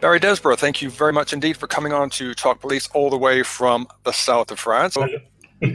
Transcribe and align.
Barry 0.00 0.18
Desborough, 0.18 0.56
thank 0.56 0.80
you 0.80 0.88
very 0.88 1.12
much 1.12 1.34
indeed 1.34 1.58
for 1.58 1.66
coming 1.66 1.92
on 1.92 2.08
to 2.10 2.32
Talk 2.32 2.58
Police 2.58 2.88
all 2.94 3.10
the 3.10 3.18
way 3.18 3.42
from 3.42 3.86
the 4.04 4.12
south 4.12 4.50
of 4.50 4.58
France. 4.58 4.96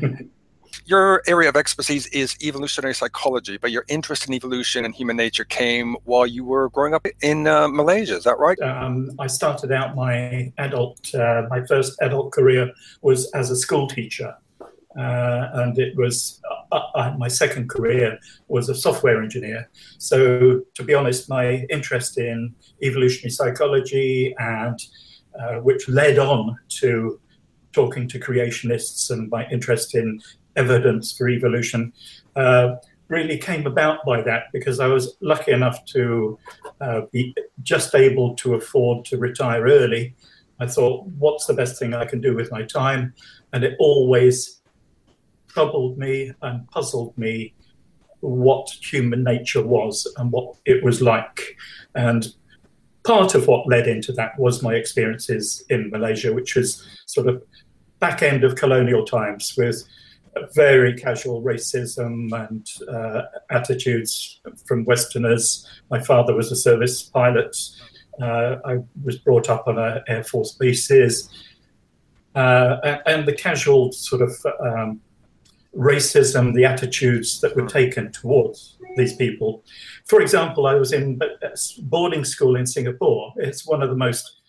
your 0.86 1.22
area 1.28 1.48
of 1.48 1.56
expertise 1.56 2.08
is 2.08 2.36
evolutionary 2.42 2.96
psychology, 2.96 3.58
but 3.58 3.70
your 3.70 3.86
interest 3.88 4.28
in 4.28 4.34
evolution 4.34 4.84
and 4.84 4.96
human 4.96 5.16
nature 5.16 5.44
came 5.44 5.96
while 6.06 6.26
you 6.26 6.44
were 6.44 6.70
growing 6.70 6.96
up 6.96 7.06
in 7.22 7.46
uh, 7.46 7.68
Malaysia. 7.68 8.16
Is 8.16 8.24
that 8.24 8.40
right? 8.40 8.60
Um, 8.62 9.12
I 9.20 9.28
started 9.28 9.72
out 9.72 9.96
my 9.96 10.52
adult, 10.58 11.14
uh, 11.14 11.44
my 11.52 11.64
first 11.68 11.96
adult 12.02 12.32
career 12.32 12.72
was 13.04 13.30
as 13.34 13.52
a 13.52 13.56
school 13.56 13.88
teacher. 13.88 14.36
Uh, 14.98 15.50
and 15.54 15.78
it 15.78 15.96
was 15.98 16.42
uh, 16.72 16.80
uh, 16.96 17.14
my 17.18 17.28
second 17.28 17.70
career 17.70 18.18
was 18.48 18.70
a 18.70 18.76
software 18.76 19.22
engineer. 19.22 19.70
So, 19.98 20.62
to 20.74 20.84
be 20.84 20.94
honest, 20.94 21.30
my 21.30 21.66
interest 21.70 22.18
in 22.18 22.56
evolutionary 22.82 23.32
psychology 23.32 24.34
and 24.40 24.80
uh, 25.40 25.56
which 25.56 25.90
led 25.90 26.18
on 26.18 26.58
to 26.80 27.20
talking 27.74 28.08
to 28.08 28.20
creationists 28.20 29.12
and 29.12 29.30
my 29.30 29.46
interest 29.50 29.96
in 29.96 30.22
evidence 30.56 31.12
for 31.12 31.28
evolution 31.28 31.92
uh, 32.38 32.76
really 33.10 33.38
came 33.38 33.68
about 33.68 34.00
by 34.06 34.22
that 34.22 34.46
because 34.54 34.80
I 34.80 34.88
was 34.88 35.18
lucky 35.20 35.52
enough 35.52 35.84
to 35.88 36.40
uh, 36.82 37.02
be 37.12 37.36
just 37.62 37.94
able 37.94 38.36
to 38.36 38.56
afford 38.56 39.06
to 39.06 39.18
retire 39.18 39.64
early. 39.64 40.16
I 40.60 40.68
thought, 40.68 41.06
what's 41.20 41.46
the 41.46 41.54
best 41.54 41.78
thing 41.78 41.94
I 41.94 42.06
can 42.06 42.22
do 42.22 42.34
with 42.34 42.52
my 42.52 42.64
time? 42.64 43.14
And 43.52 43.64
it 43.64 43.76
always 43.80 44.62
troubled 45.56 45.98
me 45.98 46.34
and 46.42 46.68
puzzled 46.68 47.18
me 47.18 47.54
what 48.20 48.70
human 48.82 49.24
nature 49.24 49.66
was 49.66 50.06
and 50.18 50.30
what 50.32 50.56
it 50.66 50.84
was 50.84 51.02
like. 51.02 51.56
And 51.96 52.28
part 53.06 53.36
of 53.36 53.48
what 53.48 53.66
led 53.68 53.88
into 53.88 54.12
that 54.14 54.38
was 54.38 54.62
my 54.62 54.74
experiences 54.74 55.64
in 55.70 55.90
Malaysia, 55.92 56.34
which 56.34 56.56
was 56.56 56.86
sort 57.06 57.28
of 57.28 57.42
back 58.00 58.22
end 58.22 58.44
of 58.44 58.56
colonial 58.56 59.06
times 59.06 59.54
with 59.58 59.82
very 60.54 60.94
casual 60.94 61.42
racism 61.42 62.14
and 62.44 62.64
uh, 62.90 63.22
attitudes 63.50 64.42
from 64.66 64.84
Westerners. 64.84 65.66
My 65.90 66.02
father 66.02 66.36
was 66.36 66.52
a 66.52 66.56
service 66.58 67.02
pilot. 67.02 67.56
Uh, 68.22 68.58
I 68.66 68.80
was 69.02 69.18
brought 69.20 69.50
up 69.50 69.70
on 69.70 69.78
an 69.78 70.02
Air 70.10 70.26
Force 70.26 70.52
bases. 70.52 71.30
Uh, 72.36 72.98
and 73.06 73.26
the 73.26 73.34
casual 73.34 73.94
sort 73.94 74.22
of 74.22 74.46
um, 74.60 75.00
racism, 75.76 76.54
the 76.54 76.66
attitudes 76.66 77.42
that 77.42 77.56
were 77.56 77.68
taken 77.68 78.12
towards 78.12 78.78
these 78.96 79.16
people. 79.16 79.64
For 80.06 80.22
example, 80.22 80.68
I 80.68 80.76
was 80.76 80.94
in 80.94 81.20
boarding 81.84 82.24
school 82.24 82.56
in 82.56 82.66
Singapore. 82.66 83.34
It's 83.38 83.68
one 83.68 83.84
of 83.84 83.90
the 83.90 83.96
most 83.96 84.42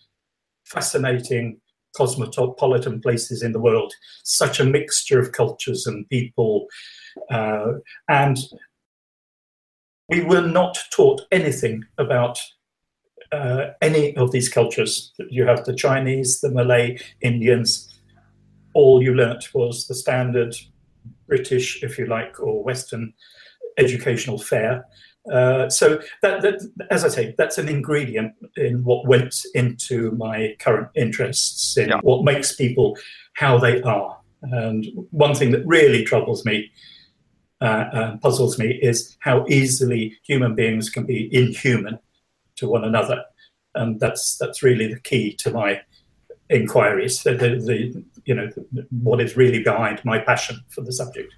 fascinating 0.65 1.59
cosmopolitan 1.95 3.01
places 3.01 3.41
in 3.41 3.51
the 3.51 3.59
world. 3.59 3.93
Such 4.23 4.59
a 4.59 4.65
mixture 4.65 5.19
of 5.19 5.31
cultures 5.31 5.87
and 5.87 6.07
people. 6.09 6.67
Uh, 7.29 7.73
and 8.07 8.37
we 10.09 10.23
were 10.23 10.47
not 10.47 10.77
taught 10.91 11.21
anything 11.31 11.83
about 11.97 12.39
uh, 13.31 13.67
any 13.81 14.15
of 14.15 14.31
these 14.31 14.47
cultures. 14.47 15.11
You 15.29 15.45
have 15.45 15.65
the 15.65 15.75
Chinese, 15.75 16.39
the 16.39 16.51
Malay, 16.51 16.97
Indians. 17.21 17.93
All 18.73 19.03
you 19.03 19.13
learnt 19.13 19.53
was 19.53 19.87
the 19.87 19.95
standard 19.95 20.55
British, 21.27 21.83
if 21.83 21.97
you 21.97 22.05
like, 22.05 22.39
or 22.39 22.63
Western 22.63 23.13
educational 23.77 24.37
fare. 24.37 24.85
Uh, 25.31 25.69
so 25.69 25.99
that, 26.21 26.41
that, 26.41 26.61
as 26.89 27.03
I 27.03 27.09
say, 27.09 27.35
that's 27.37 27.57
an 27.57 27.67
ingredient 27.67 28.33
in 28.55 28.83
what 28.83 29.07
went 29.07 29.35
into 29.53 30.11
my 30.11 30.55
current 30.59 30.87
interests 30.95 31.77
in 31.77 31.89
yeah. 31.89 31.99
what 32.01 32.23
makes 32.23 32.55
people 32.55 32.97
how 33.33 33.57
they 33.57 33.81
are. 33.81 34.17
And 34.41 34.85
one 35.11 35.35
thing 35.35 35.51
that 35.51 35.65
really 35.65 36.03
troubles 36.03 36.45
me 36.45 36.71
uh, 37.59 37.85
and 37.91 38.21
puzzles 38.21 38.57
me 38.57 38.79
is 38.81 39.17
how 39.19 39.45
easily 39.47 40.15
human 40.23 40.55
beings 40.55 40.89
can 40.89 41.05
be 41.05 41.29
inhuman 41.35 41.99
to 42.55 42.67
one 42.67 42.83
another, 42.83 43.23
and 43.75 43.99
that's 43.99 44.37
that's 44.37 44.63
really 44.63 44.87
the 44.87 44.99
key 44.99 45.33
to 45.37 45.51
my 45.51 45.81
inquiries. 46.49 47.23
The, 47.23 47.33
the, 47.33 47.49
the 47.57 48.03
you 48.25 48.35
know 48.35 48.49
what 49.01 49.21
is 49.21 49.37
really 49.37 49.63
behind 49.63 50.03
my 50.03 50.19
passion 50.19 50.63
for 50.69 50.81
the 50.81 50.91
subject. 50.91 51.33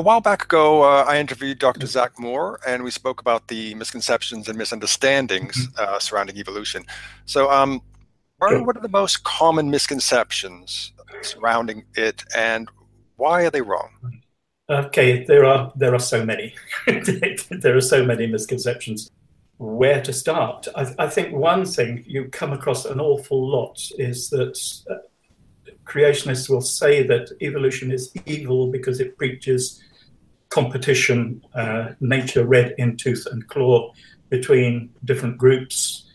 A 0.00 0.02
while 0.02 0.20
back 0.20 0.44
ago, 0.44 0.82
uh, 0.82 1.04
I 1.06 1.18
interviewed 1.18 1.58
Dr. 1.58 1.86
Zach 1.86 2.18
Moore, 2.18 2.58
and 2.66 2.82
we 2.82 2.90
spoke 2.90 3.20
about 3.20 3.48
the 3.48 3.74
misconceptions 3.74 4.48
and 4.48 4.56
misunderstandings 4.56 5.68
mm-hmm. 5.68 5.94
uh, 5.94 5.98
surrounding 5.98 6.38
evolution. 6.38 6.84
So, 7.26 7.50
um, 7.50 7.82
what, 8.38 8.54
are, 8.54 8.64
what 8.64 8.76
are 8.76 8.82
the 8.82 8.88
most 8.88 9.22
common 9.22 9.70
misconceptions 9.70 10.92
surrounding 11.20 11.84
it, 11.94 12.24
and 12.34 12.68
why 13.16 13.44
are 13.44 13.50
they 13.50 13.60
wrong? 13.60 13.90
Okay, 14.70 15.24
there 15.24 15.44
are 15.44 15.72
there 15.76 15.94
are 15.94 16.00
so 16.00 16.24
many. 16.24 16.54
there 16.86 17.76
are 17.76 17.80
so 17.80 18.04
many 18.04 18.26
misconceptions. 18.26 19.10
Where 19.62 20.02
to 20.02 20.12
start? 20.12 20.66
I, 20.74 20.92
I, 20.98 21.06
think 21.06 21.32
one 21.32 21.64
thing 21.64 22.02
you 22.04 22.24
come 22.24 22.52
across 22.52 22.84
an 22.84 22.98
awful 22.98 23.48
lot 23.48 23.80
is 23.96 24.28
that 24.30 24.58
uh, 24.90 24.96
creationists 25.84 26.50
will 26.50 26.60
say 26.60 27.06
that 27.06 27.30
evolution 27.40 27.92
is 27.92 28.12
evil 28.26 28.72
because 28.72 28.98
it 28.98 29.16
preaches 29.16 29.80
competition, 30.48 31.44
uh, 31.54 31.90
nature 32.00 32.44
red 32.44 32.74
in 32.78 32.96
tooth 32.96 33.24
and 33.30 33.46
claw 33.46 33.92
between 34.30 34.90
different 35.04 35.38
groups, 35.38 36.10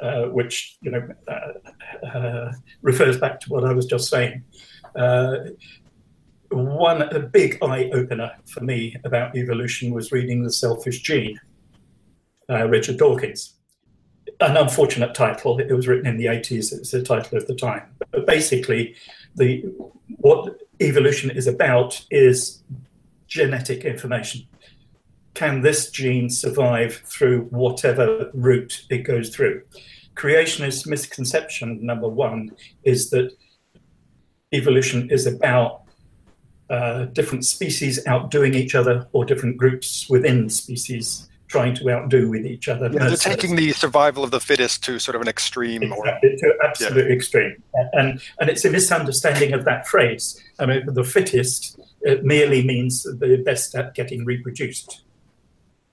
uh, 0.00 0.28
which 0.28 0.78
you 0.80 0.90
know 0.90 1.06
uh, 1.28 2.06
uh 2.06 2.52
refers 2.80 3.18
back 3.18 3.40
to 3.40 3.50
what 3.50 3.62
I 3.62 3.74
was 3.74 3.84
just 3.84 4.08
saying. 4.08 4.42
Uh, 4.94 5.50
one 6.50 7.02
a 7.02 7.20
big 7.20 7.58
eye 7.62 7.90
opener 7.92 8.30
for 8.46 8.62
me 8.62 8.96
about 9.04 9.36
evolution 9.36 9.92
was 9.92 10.12
reading 10.12 10.42
The 10.42 10.50
Selfish 10.50 11.02
Gene, 11.02 11.38
uh, 12.50 12.66
Richard 12.68 12.98
Dawkins. 12.98 13.54
An 14.40 14.56
unfortunate 14.56 15.14
title. 15.14 15.58
It 15.58 15.72
was 15.72 15.88
written 15.88 16.06
in 16.06 16.16
the 16.16 16.26
80s. 16.26 16.72
It 16.72 16.80
was 16.80 16.90
the 16.90 17.02
title 17.02 17.38
of 17.38 17.46
the 17.46 17.54
time. 17.54 17.82
But 18.10 18.26
basically, 18.26 18.96
the 19.34 19.64
what 20.18 20.60
evolution 20.80 21.30
is 21.30 21.46
about 21.46 22.04
is 22.10 22.62
genetic 23.26 23.84
information. 23.84 24.46
Can 25.34 25.60
this 25.60 25.90
gene 25.90 26.30
survive 26.30 27.02
through 27.04 27.42
whatever 27.44 28.30
route 28.34 28.84
it 28.90 28.98
goes 28.98 29.34
through? 29.34 29.62
Creationist 30.14 30.86
misconception 30.86 31.84
number 31.84 32.08
one 32.08 32.52
is 32.84 33.10
that 33.10 33.30
evolution 34.52 35.10
is 35.10 35.26
about 35.26 35.82
uh, 36.70 37.04
different 37.06 37.44
species 37.44 38.04
outdoing 38.06 38.54
each 38.54 38.74
other 38.74 39.06
or 39.12 39.24
different 39.24 39.56
groups 39.56 40.08
within 40.08 40.48
species 40.48 41.28
trying 41.48 41.74
to 41.74 41.90
outdo 41.90 42.28
with 42.28 42.44
each 42.44 42.68
other. 42.68 42.90
Yeah, 42.92 43.08
they're 43.08 43.16
taking 43.16 43.56
the 43.56 43.72
survival 43.72 44.24
of 44.24 44.30
the 44.30 44.40
fittest 44.40 44.84
to 44.84 44.98
sort 44.98 45.14
of 45.14 45.22
an 45.22 45.28
extreme 45.28 45.82
exactly, 45.82 46.30
or 46.30 46.36
to 46.36 46.54
absolute 46.64 47.06
yeah. 47.06 47.14
extreme. 47.14 47.62
And 47.92 48.20
and 48.40 48.50
it's 48.50 48.64
a 48.64 48.70
misunderstanding 48.70 49.52
of 49.52 49.64
that 49.64 49.86
phrase. 49.86 50.42
I 50.58 50.66
mean 50.66 50.82
the 50.86 51.04
fittest 51.04 51.78
it 52.02 52.24
merely 52.24 52.64
means 52.64 53.02
the 53.02 53.42
best 53.44 53.74
at 53.74 53.94
getting 53.94 54.24
reproduced. 54.24 55.02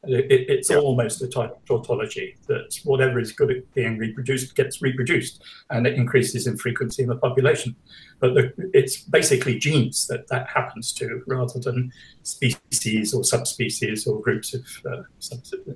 Uh, 0.05 0.17
it, 0.17 0.49
it's 0.49 0.69
yeah. 0.69 0.77
almost 0.77 1.21
a 1.21 1.27
type 1.27 1.51
of 1.51 1.65
tautology 1.65 2.35
that 2.47 2.77
whatever 2.83 3.19
is 3.19 3.31
good 3.31 3.51
at 3.51 3.73
being 3.73 3.97
reproduced 3.97 4.53
gets 4.55 4.81
reproduced 4.81 5.41
and 5.69 5.87
it 5.87 5.93
increases 5.93 6.45
in 6.45 6.57
frequency 6.57 7.03
in 7.03 7.09
the 7.09 7.15
population. 7.15 7.75
But 8.23 8.35
the, 8.35 8.53
it's 8.73 9.01
basically 9.01 9.59
genes 9.59 10.07
that 10.07 10.29
that 10.29 10.47
happens 10.47 10.93
to 10.93 11.21
rather 11.27 11.59
than 11.59 11.91
species 12.21 13.13
or 13.13 13.21
subspecies 13.25 14.07
or 14.07 14.21
groups 14.21 14.53
of 14.53 14.65
uh, 14.89 15.01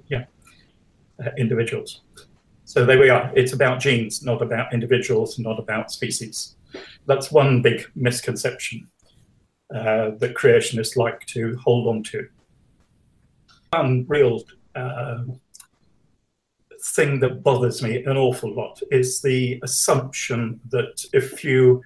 yeah, 0.07 0.23
uh, 1.21 1.31
individuals. 1.37 2.03
So 2.63 2.85
there 2.85 2.99
we 2.99 3.09
are. 3.09 3.33
It's 3.35 3.51
about 3.51 3.81
genes, 3.81 4.23
not 4.23 4.41
about 4.41 4.73
individuals, 4.73 5.37
not 5.37 5.59
about 5.59 5.91
species. 5.91 6.55
That's 7.05 7.33
one 7.33 7.61
big 7.61 7.85
misconception 7.95 8.87
uh, 9.75 10.11
that 10.19 10.33
creationists 10.33 10.95
like 10.95 11.25
to 11.25 11.57
hold 11.57 11.89
on 11.89 12.01
to. 12.03 12.29
One 13.71 14.05
real 14.07 14.41
uh, 14.73 15.23
thing 16.95 17.19
that 17.19 17.43
bothers 17.43 17.83
me 17.83 18.05
an 18.05 18.15
awful 18.15 18.53
lot 18.53 18.81
is 18.89 19.19
the 19.19 19.59
assumption 19.63 20.61
that 20.69 21.03
if 21.11 21.43
you 21.43 21.83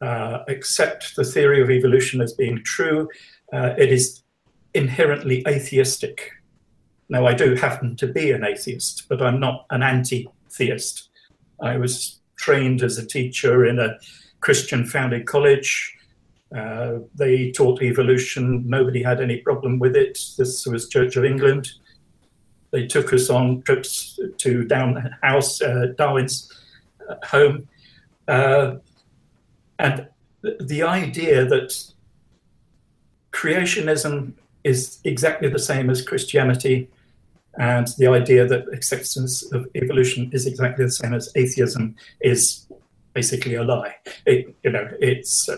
uh, 0.00 0.40
accept 0.48 1.16
the 1.16 1.24
theory 1.24 1.62
of 1.62 1.70
evolution 1.70 2.20
as 2.20 2.32
being 2.32 2.62
true, 2.64 3.08
uh, 3.52 3.74
it 3.78 3.92
is 3.92 4.22
inherently 4.74 5.42
atheistic. 5.48 6.32
Now, 7.08 7.26
I 7.26 7.34
do 7.34 7.54
happen 7.54 7.96
to 7.96 8.06
be 8.06 8.32
an 8.32 8.44
atheist, 8.44 9.08
but 9.08 9.22
I'm 9.22 9.40
not 9.40 9.66
an 9.70 9.82
anti 9.82 10.28
theist. 10.50 11.08
I 11.60 11.76
was 11.78 12.20
trained 12.36 12.82
as 12.82 12.98
a 12.98 13.06
teacher 13.06 13.64
in 13.64 13.78
a 13.78 13.98
Christian 14.40 14.84
founded 14.84 15.26
college. 15.26 15.94
Uh, 16.54 16.98
they 17.14 17.50
taught 17.52 17.82
evolution. 17.82 18.68
Nobody 18.68 19.02
had 19.02 19.20
any 19.20 19.38
problem 19.38 19.78
with 19.78 19.96
it. 19.96 20.18
This 20.36 20.66
was 20.66 20.88
Church 20.88 21.16
of 21.16 21.24
England. 21.24 21.70
They 22.70 22.86
took 22.86 23.12
us 23.12 23.30
on 23.30 23.62
trips 23.62 24.18
to 24.38 24.64
Down 24.64 25.14
House, 25.22 25.62
uh, 25.62 25.92
Darwin's 25.96 26.52
home. 27.24 27.68
Uh, 28.28 28.76
and 29.78 30.08
the 30.60 30.82
idea 30.82 31.44
that 31.44 31.92
creationism 33.32 34.32
is 34.64 34.98
exactly 35.04 35.48
the 35.48 35.58
same 35.58 35.90
as 35.90 36.02
Christianity, 36.02 36.88
and 37.58 37.88
the 37.98 38.06
idea 38.06 38.46
that 38.46 38.66
acceptance 38.72 39.50
of 39.52 39.66
evolution 39.74 40.30
is 40.32 40.46
exactly 40.46 40.84
the 40.84 40.90
same 40.90 41.14
as 41.14 41.30
atheism 41.34 41.94
is 42.20 42.66
basically 43.14 43.54
a 43.54 43.62
lie. 43.62 43.94
It, 44.26 44.54
you 44.62 44.70
know, 44.70 44.88
it's 45.00 45.48
uh, 45.48 45.56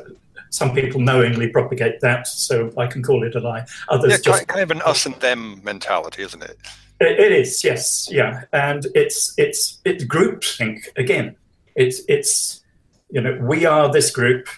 some 0.50 0.74
people 0.74 1.00
knowingly 1.00 1.48
propagate 1.48 2.00
that, 2.00 2.26
so 2.26 2.72
I 2.76 2.86
can 2.86 3.02
call 3.02 3.24
it 3.24 3.34
a 3.34 3.40
lie. 3.40 3.66
Others 3.88 4.10
yeah, 4.10 4.18
just 4.18 4.48
kind 4.48 4.62
of 4.62 4.70
an 4.70 4.82
us 4.82 5.06
and 5.06 5.14
them 5.16 5.60
mentality, 5.64 6.22
isn't 6.22 6.42
it? 6.42 6.56
It, 7.00 7.18
it 7.18 7.32
is, 7.32 7.62
yes, 7.64 8.08
yeah, 8.10 8.44
and 8.52 8.86
it's 8.94 9.34
it's 9.36 9.80
it's 9.84 10.04
groupthink 10.04 10.88
again. 10.96 11.36
It's 11.74 12.00
it's 12.08 12.62
you 13.10 13.20
know 13.20 13.38
we 13.40 13.64
are 13.66 13.90
this 13.93 14.10
group. 14.10 14.49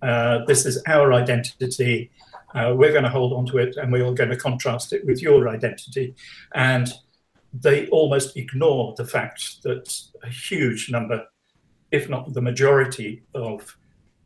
Uh, 0.00 0.44
this 0.46 0.66
is 0.66 0.82
our 0.86 1.12
identity. 1.12 2.10
Uh, 2.54 2.74
we're 2.76 2.92
going 2.92 3.04
to 3.04 3.08
hold 3.08 3.32
on 3.32 3.46
to 3.46 3.58
it, 3.58 3.76
and 3.76 3.92
we're 3.92 4.04
all 4.04 4.14
going 4.14 4.30
to 4.30 4.36
contrast 4.36 4.92
it 4.92 5.06
with 5.06 5.22
your 5.22 5.48
identity. 5.48 6.14
And 6.54 6.92
they 7.52 7.86
almost 7.88 8.36
ignore 8.36 8.94
the 8.96 9.04
fact 9.04 9.62
that 9.62 10.02
a 10.22 10.28
huge 10.28 10.90
number, 10.90 11.24
if 11.90 12.08
not 12.08 12.32
the 12.32 12.42
majority, 12.42 13.22
of 13.34 13.76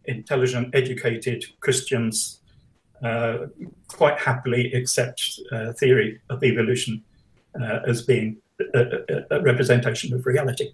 intelligent, 0.06 0.74
educated 0.74 1.44
Christians 1.60 2.40
uh, 3.02 3.46
quite 3.88 4.18
happily 4.18 4.72
accept 4.72 5.40
uh, 5.52 5.72
theory 5.74 6.20
of 6.30 6.42
evolution 6.42 7.02
uh, 7.60 7.80
as 7.86 8.02
being 8.02 8.38
a, 8.74 8.78
a, 8.80 9.36
a, 9.36 9.42
representation 9.42 10.14
of 10.14 10.24
reality. 10.24 10.70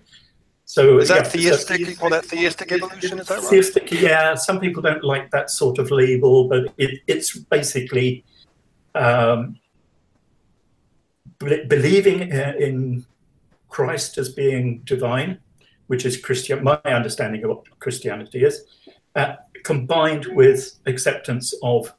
So 0.72 1.00
is 1.00 1.08
that 1.08 1.26
yeah, 1.26 1.30
theistic? 1.30 1.80
You 1.80 1.94
call 1.94 2.08
that 2.08 2.24
theistic 2.24 2.72
evolution? 2.72 3.18
Is 3.18 3.28
that 3.28 3.40
right? 3.40 3.50
Theistic, 3.50 3.92
yeah. 3.92 4.34
Some 4.34 4.58
people 4.58 4.80
don't 4.80 5.04
like 5.04 5.30
that 5.30 5.50
sort 5.50 5.78
of 5.78 5.90
label, 5.90 6.48
but 6.48 6.72
it, 6.78 7.00
it's 7.06 7.36
basically 7.36 8.24
um, 8.94 9.60
believing 11.38 12.20
in 12.30 13.04
Christ 13.68 14.16
as 14.16 14.30
being 14.30 14.80
divine, 14.84 15.40
which 15.88 16.06
is 16.06 16.16
Christian. 16.16 16.64
My 16.64 16.80
understanding 16.84 17.44
of 17.44 17.50
what 17.50 17.78
Christianity 17.78 18.42
is, 18.42 18.64
uh, 19.14 19.34
combined 19.64 20.24
with 20.24 20.78
acceptance 20.86 21.52
of 21.62 21.92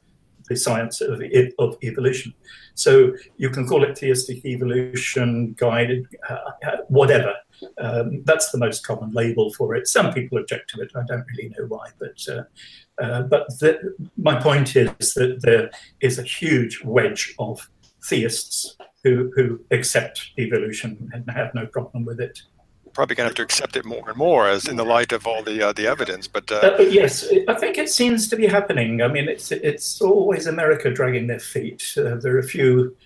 the 0.48 0.56
science 0.56 1.00
of, 1.00 1.22
of 1.58 1.76
evolution. 1.82 2.34
So 2.74 3.14
you 3.36 3.50
can 3.50 3.66
call 3.66 3.84
it 3.84 3.98
theistic 3.98 4.44
evolution, 4.44 5.54
guided, 5.58 6.06
uh, 6.28 6.38
uh, 6.66 6.76
whatever. 6.88 7.34
Um, 7.78 8.22
that's 8.24 8.50
the 8.50 8.58
most 8.58 8.86
common 8.86 9.12
label 9.12 9.52
for 9.54 9.74
it. 9.74 9.86
Some 9.86 10.12
people 10.12 10.38
object 10.38 10.70
to 10.70 10.82
it. 10.82 10.90
I 10.96 11.02
don't 11.06 11.24
really 11.32 11.50
know 11.50 11.66
why, 11.68 11.88
but 11.98 12.18
uh, 12.28 12.42
uh, 13.02 13.22
but 13.22 13.46
the, 13.60 13.94
my 14.16 14.40
point 14.40 14.76
is 14.76 15.14
that 15.14 15.38
there 15.42 15.70
is 16.00 16.18
a 16.18 16.22
huge 16.22 16.82
wedge 16.84 17.34
of 17.38 17.68
theists 18.04 18.76
who 19.02 19.30
who 19.36 19.60
accept 19.70 20.32
evolution 20.38 21.10
and 21.12 21.28
have 21.30 21.54
no 21.54 21.66
problem 21.66 22.04
with 22.04 22.20
it 22.20 22.42
probably 22.94 23.16
going 23.16 23.26
to 23.26 23.30
have 23.30 23.36
to 23.36 23.42
accept 23.42 23.76
it 23.76 23.84
more 23.84 24.08
and 24.08 24.16
more 24.16 24.48
as 24.48 24.66
in 24.66 24.76
the 24.76 24.84
light 24.84 25.12
of 25.12 25.26
all 25.26 25.42
the 25.42 25.60
uh, 25.68 25.72
the 25.72 25.86
evidence. 25.86 26.26
But 26.26 26.50
uh, 26.50 26.76
uh, 26.78 26.82
yes, 26.82 27.28
I 27.48 27.54
think 27.54 27.76
it 27.76 27.90
seems 27.90 28.28
to 28.28 28.36
be 28.36 28.46
happening. 28.46 29.02
I 29.02 29.08
mean, 29.08 29.28
it's 29.28 29.52
it's 29.52 30.00
always 30.00 30.46
America 30.46 30.90
dragging 30.90 31.26
their 31.26 31.40
feet. 31.40 31.82
Uh, 31.96 32.16
there 32.16 32.34
are 32.36 32.38
a 32.38 32.44
few 32.44 32.96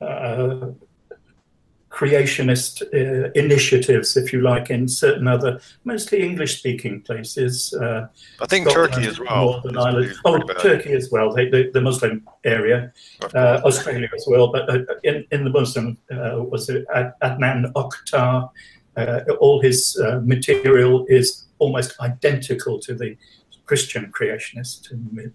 uh, 0.00 0.68
creationist 1.90 2.82
uh, 2.94 3.30
initiatives, 3.34 4.16
if 4.16 4.32
you 4.32 4.40
like, 4.40 4.70
in 4.70 4.88
certain 4.88 5.28
other, 5.28 5.60
mostly 5.84 6.22
English-speaking 6.22 7.02
places. 7.02 7.74
I 7.78 8.46
think 8.46 8.70
Scotland, 8.70 8.94
Turkey 8.94 9.06
as 9.08 9.20
well. 9.20 9.60
Northern 9.64 9.76
Ireland. 9.76 10.14
Oh, 10.24 10.38
Turkey 10.38 10.92
as 10.92 11.10
well. 11.10 11.34
They, 11.34 11.50
the, 11.50 11.70
the 11.74 11.82
Muslim 11.82 12.26
area, 12.44 12.92
Australia 13.34 14.08
as 14.14 14.24
well. 14.26 14.50
But 14.50 14.64
in 15.04 15.26
in 15.30 15.44
the 15.44 15.50
Muslim 15.50 15.98
was 16.52 16.68
it 16.70 16.86
Adnan 17.22 17.72
Oktar 17.74 18.44
uh, 18.44 18.48
all 19.40 19.60
his 19.60 19.98
uh, 19.98 20.20
material 20.24 21.06
is 21.08 21.46
almost 21.58 21.98
identical 22.00 22.78
to 22.80 22.94
the 22.94 23.16
Christian 23.64 24.12
creationist 24.12 24.88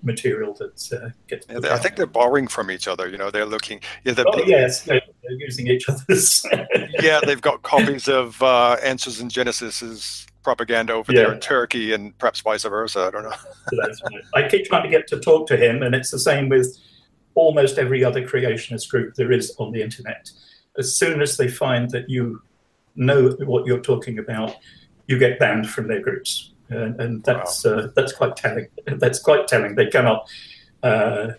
material 0.04 0.54
that 0.56 1.02
uh, 1.02 1.10
gets. 1.28 1.48
Yeah, 1.50 1.74
I 1.74 1.78
think 1.78 1.96
they're 1.96 2.06
borrowing 2.06 2.48
from 2.48 2.70
each 2.70 2.88
other. 2.88 3.08
You 3.08 3.18
know, 3.18 3.32
they're 3.32 3.46
looking. 3.46 3.80
Yeah, 4.04 4.14
they're, 4.14 4.26
oh, 4.28 4.44
yes, 4.46 4.84
they're, 4.84 5.02
they're, 5.24 5.40
using 5.40 5.68
each 5.68 5.88
other's. 5.90 6.46
yeah, 7.02 7.20
they've 7.26 7.42
got 7.42 7.64
copies 7.64 8.08
of 8.08 8.42
uh, 8.44 8.78
Answers 8.84 9.22
in 9.22 9.30
Genesis's 9.30 10.28
propaganda 10.44 10.94
over 10.94 11.12
yeah. 11.12 11.22
there 11.22 11.34
in 11.34 11.40
Turkey, 11.40 11.94
and 11.94 12.18
perhaps 12.18 12.42
vice 12.42 12.64
versa. 12.64 13.06
I 13.08 13.12
don't 13.12 13.24
know. 13.24 13.88
I 14.36 14.48
keep 14.48 14.66
trying 14.66 14.84
to 14.84 14.90
get 14.90 15.08
to 15.08 15.20
talk 15.20 15.48
to 15.48 15.58
him, 15.58 15.82
and 15.82 15.96
it's 15.96 16.12
the 16.12 16.20
same 16.20 16.50
with 16.50 16.78
almost 17.34 17.78
every 17.78 18.04
other 18.04 18.28
creationist 18.28 18.90
group 18.90 19.16
there 19.16 19.32
is 19.32 19.56
on 19.58 19.72
the 19.72 19.82
internet. 19.82 20.30
As 20.78 20.96
soon 20.96 21.22
as 21.22 21.38
they 21.38 21.48
find 21.48 21.90
that 21.92 22.10
you 22.10 22.42
know 22.98 23.30
what 23.46 23.66
you're 23.66 23.82
talking 23.82 24.20
about, 24.20 24.56
you 25.08 25.18
get 25.18 25.40
banned 25.40 25.70
from 25.70 25.88
their 25.88 26.02
groups, 26.02 26.54
and, 26.70 27.00
and 27.00 27.24
that's 27.24 27.64
wow. 27.64 27.72
uh, 27.72 27.88
that's 27.96 28.12
quite 28.12 28.36
telling. 28.36 28.68
That's 28.86 29.20
quite 29.20 29.48
telling. 29.48 29.76
They 29.76 29.88
cannot. 29.88 30.30
Uh, 30.84 31.30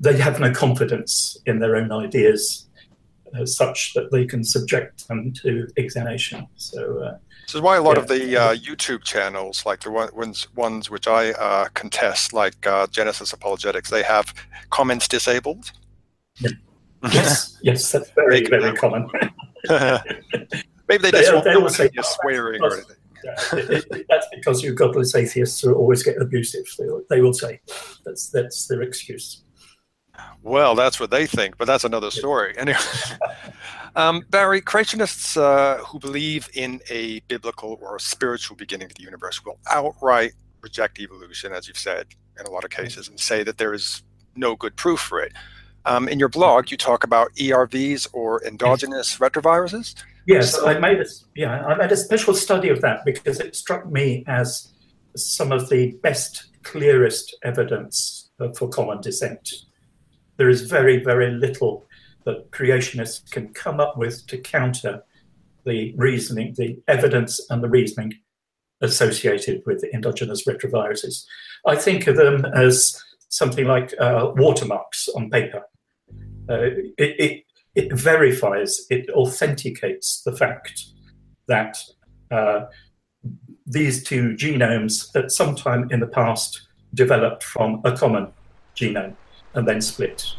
they 0.00 0.16
have 0.18 0.40
no 0.40 0.52
confidence 0.52 1.38
in 1.46 1.60
their 1.60 1.76
own 1.76 1.90
ideas, 1.90 2.66
uh, 3.38 3.46
such 3.46 3.94
that 3.94 4.10
they 4.10 4.26
can 4.26 4.44
subject 4.44 5.08
them 5.08 5.32
to 5.42 5.68
examination. 5.76 6.46
So. 6.56 6.98
Uh, 6.98 7.18
this 7.46 7.54
is 7.54 7.60
why 7.60 7.76
a 7.76 7.82
lot 7.82 7.96
yeah. 7.96 8.02
of 8.02 8.08
the 8.08 8.36
uh, 8.36 8.54
YouTube 8.54 9.04
channels, 9.04 9.66
like 9.66 9.80
the 9.80 9.90
ones 9.90 10.48
ones 10.54 10.90
which 10.90 11.06
I 11.06 11.32
uh, 11.32 11.68
contest, 11.74 12.32
like 12.32 12.54
Genesis 12.90 13.32
Apologetics, 13.32 13.90
they 13.90 14.02
have 14.02 14.34
comments 14.70 15.08
disabled. 15.08 15.70
Yeah. 16.40 16.50
yes, 17.12 17.58
yes, 17.62 17.92
that's 17.92 18.10
very, 18.10 18.46
very 18.46 18.74
common. 18.74 19.10
Maybe 20.88 21.02
they 21.02 21.10
just 21.10 21.44
they, 21.44 21.56
won't 21.56 21.72
say 21.72 21.90
you're 21.92 22.04
swearing 22.04 22.62
or 22.62 22.74
anything. 22.74 22.96
Yeah, 23.24 23.80
that's 24.10 24.26
because 24.34 24.62
you 24.62 24.74
godless 24.74 25.14
atheists 25.14 25.62
who 25.62 25.72
always 25.72 26.02
get 26.02 26.20
abusive. 26.20 26.66
They, 26.78 26.84
they 27.08 27.20
will 27.22 27.32
say 27.32 27.58
that's 28.04 28.28
that's 28.28 28.66
their 28.66 28.82
excuse. 28.82 29.44
Well, 30.42 30.74
that's 30.74 31.00
what 31.00 31.10
they 31.10 31.26
think, 31.26 31.56
but 31.56 31.66
that's 31.66 31.84
another 31.84 32.10
story. 32.10 32.54
Anyway, 32.58 32.78
um, 33.96 34.24
Barry, 34.28 34.60
creationists 34.60 35.38
uh, 35.38 35.82
who 35.84 35.98
believe 35.98 36.48
in 36.54 36.80
a 36.90 37.20
biblical 37.20 37.78
or 37.80 37.96
a 37.96 38.00
spiritual 38.00 38.56
beginning 38.56 38.86
of 38.86 38.94
the 38.94 39.02
universe 39.02 39.42
will 39.44 39.58
outright 39.70 40.32
reject 40.60 40.98
evolution, 40.98 41.52
as 41.52 41.66
you've 41.66 41.78
said 41.78 42.06
in 42.38 42.46
a 42.46 42.50
lot 42.50 42.64
of 42.64 42.70
cases, 42.70 43.08
and 43.08 43.18
say 43.18 43.42
that 43.42 43.56
there 43.56 43.72
is 43.72 44.02
no 44.36 44.54
good 44.56 44.76
proof 44.76 45.00
for 45.00 45.20
it. 45.20 45.32
Um, 45.86 46.08
in 46.08 46.18
your 46.18 46.28
blog, 46.28 46.70
you 46.70 46.76
talk 46.76 47.04
about 47.04 47.34
ERVs 47.34 48.08
or 48.12 48.42
endogenous 48.44 49.18
retroviruses. 49.18 49.94
Yes, 50.26 50.54
so, 50.54 50.66
I 50.66 50.78
made 50.78 51.00
a 51.00 51.04
yeah 51.34 51.66
I 51.66 51.76
made 51.76 51.92
a 51.92 51.96
special 51.96 52.32
study 52.34 52.70
of 52.70 52.80
that 52.80 53.04
because 53.04 53.40
it 53.40 53.54
struck 53.54 53.90
me 53.90 54.24
as 54.26 54.72
some 55.16 55.52
of 55.52 55.68
the 55.68 55.92
best, 56.02 56.50
clearest 56.62 57.36
evidence 57.42 58.30
for 58.56 58.68
common 58.68 59.00
descent. 59.00 59.48
There 60.36 60.48
is 60.48 60.62
very, 60.62 61.02
very 61.02 61.30
little 61.30 61.86
that 62.24 62.50
creationists 62.50 63.30
can 63.30 63.52
come 63.52 63.80
up 63.80 63.96
with 63.96 64.26
to 64.28 64.38
counter 64.38 65.04
the 65.64 65.94
reasoning, 65.96 66.54
the 66.56 66.82
evidence, 66.88 67.40
and 67.50 67.62
the 67.62 67.68
reasoning 67.68 68.14
associated 68.80 69.62
with 69.66 69.84
endogenous 69.94 70.44
retroviruses. 70.44 71.24
I 71.66 71.76
think 71.76 72.06
of 72.06 72.16
them 72.16 72.44
as 72.44 73.00
something 73.28 73.66
like 73.66 73.94
uh, 74.00 74.32
watermarks 74.36 75.08
on 75.08 75.30
paper. 75.30 75.62
Uh, 76.48 76.70
it, 76.98 77.14
it, 77.18 77.44
it, 77.74 77.92
verifies, 77.92 78.86
it 78.90 79.08
authenticates 79.10 80.22
the 80.22 80.36
fact 80.36 80.84
that 81.48 81.78
uh, 82.30 82.66
these 83.66 84.04
two 84.04 84.34
genomes 84.34 85.14
at 85.16 85.30
some 85.30 85.54
time 85.54 85.88
in 85.90 86.00
the 86.00 86.06
past 86.06 86.68
developed 86.92 87.42
from 87.42 87.80
a 87.84 87.96
common 87.96 88.28
genome 88.76 89.16
and 89.54 89.66
then 89.66 89.80
split. 89.80 90.34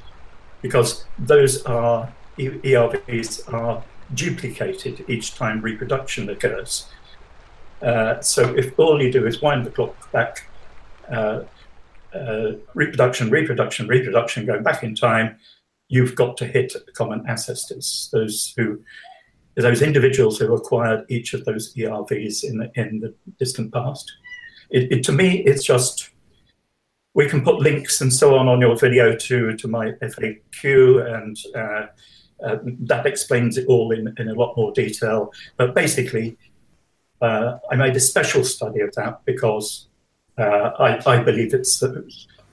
Because 0.61 1.05
those 1.19 1.63
are 1.65 2.11
ERVs 2.37 3.53
are 3.53 3.83
duplicated 4.13 5.03
each 5.07 5.35
time 5.35 5.61
reproduction 5.61 6.29
occurs. 6.29 6.89
Uh, 7.81 8.19
so 8.21 8.55
if 8.55 8.77
all 8.79 9.01
you 9.01 9.11
do 9.11 9.25
is 9.25 9.41
wind 9.41 9.65
the 9.65 9.69
clock 9.69 10.11
back, 10.11 10.47
uh, 11.11 11.41
uh, 12.13 12.51
reproduction, 12.73 13.29
reproduction, 13.29 13.87
reproduction, 13.87 14.45
going 14.45 14.63
back 14.63 14.83
in 14.83 14.95
time, 14.95 15.37
you've 15.87 16.15
got 16.15 16.37
to 16.37 16.45
hit 16.45 16.73
the 16.73 16.91
common 16.91 17.23
ancestors, 17.27 18.09
those 18.11 18.53
who 18.57 18.81
those 19.55 19.81
individuals 19.81 20.37
who 20.37 20.53
acquired 20.53 21.05
each 21.07 21.33
of 21.33 21.45
those 21.45 21.73
ERVs 21.75 22.43
in 22.43 22.57
the, 22.57 22.69
in 22.75 22.99
the 22.99 23.13
distant 23.39 23.73
past. 23.73 24.11
It, 24.69 24.91
it, 24.91 25.03
to 25.05 25.13
me, 25.13 25.39
it's 25.43 25.63
just 25.63 26.09
we 27.13 27.29
can 27.29 27.41
put 27.41 27.59
links 27.59 28.01
and 28.01 28.13
so 28.13 28.35
on 28.35 28.49
on 28.49 28.59
your 28.59 28.75
video 28.75 29.15
to 29.15 29.55
to 29.55 29.67
my 29.67 29.91
FAQ, 30.01 31.15
and 31.15 31.37
uh, 31.55 31.85
uh, 32.45 32.57
that 32.81 33.05
explains 33.05 33.57
it 33.57 33.65
all 33.67 33.91
in, 33.91 34.13
in 34.17 34.27
a 34.27 34.33
lot 34.33 34.55
more 34.57 34.73
detail. 34.73 35.31
But 35.55 35.73
basically, 35.73 36.37
uh, 37.21 37.57
I 37.71 37.75
made 37.75 37.95
a 37.95 38.01
special 38.01 38.43
study 38.43 38.81
of 38.81 38.93
that 38.95 39.21
because 39.25 39.87
uh, 40.37 40.71
I, 40.79 41.01
I, 41.09 41.23
believe 41.23 41.53
it's 41.53 41.81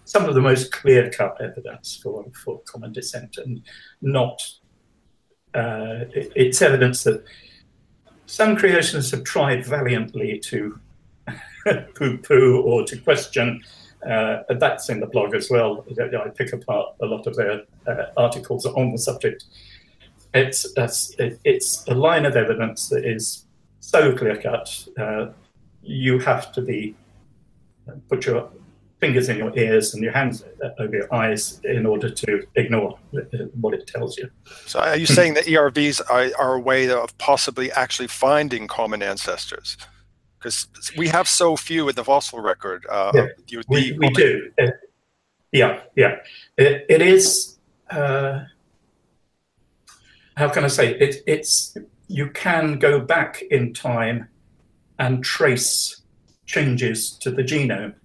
some 0.05 0.25
of 0.25 0.35
the 0.35 0.41
most 0.41 0.73
clear 0.73 1.11
cut 1.11 1.41
evidence 1.41 1.99
for, 2.03 2.25
for 2.45 2.61
common 2.61 2.93
descent 2.93 3.39
and 3.39 3.63
not, 4.01 4.43
uh, 5.55 6.05
it, 6.15 6.33
it's 6.35 6.63
evidence 6.63 7.05
that 7.05 7.25
some 8.27 8.57
creationists 8.57 9.11
have 9.11 9.25
tried 9.25 9.65
valiantly 9.67 10.39
to 10.39 10.79
poo 11.95 12.19
poo 12.19 12.63
or 12.63 12.85
to 12.85 12.97
question. 12.99 13.63
Uh, 14.09 14.43
that's 14.59 14.89
in 14.89 14.99
the 14.99 15.07
blog 15.07 15.35
as 15.35 15.49
well. 15.49 15.85
I 16.01 16.29
pick 16.31 16.53
apart 16.53 16.97
a 17.01 17.07
lot 17.07 17.27
of 17.27 17.37
their 17.37 17.63
uh, 17.87 18.07
articles 18.17 18.67
on 18.67 18.91
the 18.91 18.99
subject. 18.99 19.45
It's, 20.35 20.67
a, 20.77 21.39
it's 21.45 21.87
a 21.87 21.95
line 21.95 22.27
of 22.27 22.35
evidence 22.35 22.89
that 22.89 23.05
is 23.05 23.47
so 23.79 24.17
clear 24.17 24.37
cut. 24.41 24.89
Uh, 24.99 25.27
you 25.83 26.19
have 26.21 26.53
to 26.53 26.63
be 26.63 26.97
put 28.09 28.27
your 28.27 28.51
fingers 29.03 29.29
in 29.29 29.37
your 29.37 29.53
ears 29.59 29.95
and 29.95 30.03
your 30.05 30.13
hands 30.13 30.45
over 30.79 30.95
your 30.95 31.13
eyes 31.13 31.61
in 31.65 31.85
order 31.87 32.09
to 32.09 32.47
ignore 32.55 32.97
what 33.61 33.75
it 33.75 33.85
tells 33.89 34.17
you. 34.17 34.31
So, 34.65 34.79
are 34.79 34.97
you 34.97 35.07
saying 35.07 35.35
that 35.35 35.47
ERVs 35.47 36.01
are, 36.09 36.31
are 36.39 36.55
a 36.55 36.61
way 36.61 36.89
of 36.89 37.19
possibly 37.19 37.73
actually 37.73 38.07
finding 38.07 38.69
common 38.69 39.03
ancestors? 39.03 39.77
Because 40.39 40.69
we 40.97 41.09
have 41.09 41.27
so 41.27 41.57
few 41.57 41.89
in 41.89 41.97
the 41.97 42.05
fossil 42.05 42.39
record. 42.41 42.87
Uh, 42.89 43.11
yeah, 43.13 43.63
we, 43.69 43.97
we 43.99 44.09
do. 44.11 44.51
Uh, 44.61 44.69
yeah, 45.51 45.81
yeah. 45.97 46.17
it, 46.57 46.87
it 46.89 47.03
is. 47.03 47.59
Uh, 47.91 48.45
how 50.37 50.49
can 50.49 50.63
I 50.63 50.69
say 50.69 50.95
it? 50.95 51.25
It's 51.27 51.77
you 52.07 52.31
can 52.31 52.79
go 52.79 53.01
back 53.01 53.43
in 53.51 53.75
time 53.75 54.29
and 55.01 55.25
trace 55.25 56.03
changes 56.47 57.11
to 57.19 57.33
the 57.33 57.43
genome 57.43 57.95
uh, 57.95 57.99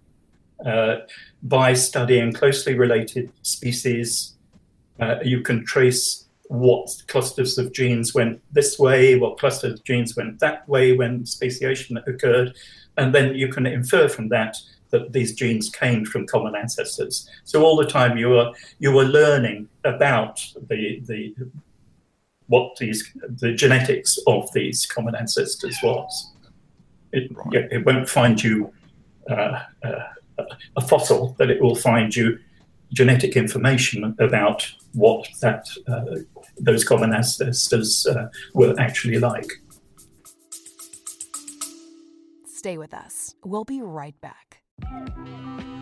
by 1.44 1.74
studying 1.74 2.34
closely 2.34 2.74
related 2.74 3.32
species. 3.42 4.34
Uh, 5.00 5.18
you 5.24 5.42
can 5.42 5.66
trace 5.66 6.26
what 6.50 6.90
clusters 7.08 7.58
of 7.58 7.74
genes 7.74 8.14
went 8.14 8.42
this 8.52 8.80
way, 8.80 9.20
what 9.20 9.38
clusters 9.38 9.74
of 9.74 9.84
genes 9.84 10.16
went 10.16 10.40
that 10.40 10.68
way 10.68 10.94
when 10.94 11.26
speciation 11.26 11.98
occurred, 12.08 12.56
and 12.98 13.14
then 13.14 13.36
you 13.36 13.50
can 13.50 13.66
infer 13.66 14.08
from 14.08 14.30
that 14.30 14.58
that 14.90 15.12
these 15.12 15.36
genes 15.36 15.70
came 15.70 16.06
from 16.06 16.26
common 16.26 16.56
ancestors. 16.56 17.30
So 17.44 17.64
all 17.64 17.76
the 17.76 17.86
time 17.86 18.18
you 18.18 18.30
were 18.30 18.54
you 18.80 18.92
were 18.92 19.06
learning 19.06 19.68
about 19.84 20.42
the 20.70 21.02
the 21.06 21.36
what 22.48 22.78
these 22.78 23.14
the 23.42 23.54
genetics 23.54 24.18
of 24.28 24.52
these 24.54 24.86
common 24.86 25.16
ancestors 25.16 25.78
was. 25.84 26.32
It, 27.14 27.32
right. 27.36 27.72
it 27.72 27.86
won't 27.86 28.10
find 28.10 28.42
you 28.42 28.72
uh, 29.30 29.64
uh, 29.84 30.04
a 30.76 30.82
fossil, 30.82 31.36
that 31.40 31.50
it 31.50 31.62
will 31.62 31.76
find 31.76 32.16
you 32.16 32.38
genetic 32.94 33.36
information 33.36 34.16
about 34.20 34.68
what 34.94 35.28
that 35.42 35.68
uh, 35.88 36.06
those 36.60 36.84
common 36.84 37.14
ancestors 37.14 38.06
uh, 38.08 38.28
were 38.54 38.74
actually 38.80 39.20
like. 39.20 39.50
Stay 42.46 42.78
with 42.78 42.94
us. 42.94 43.36
We'll 43.44 43.66
be 43.66 43.82
right 43.82 44.20
back. 44.22 44.62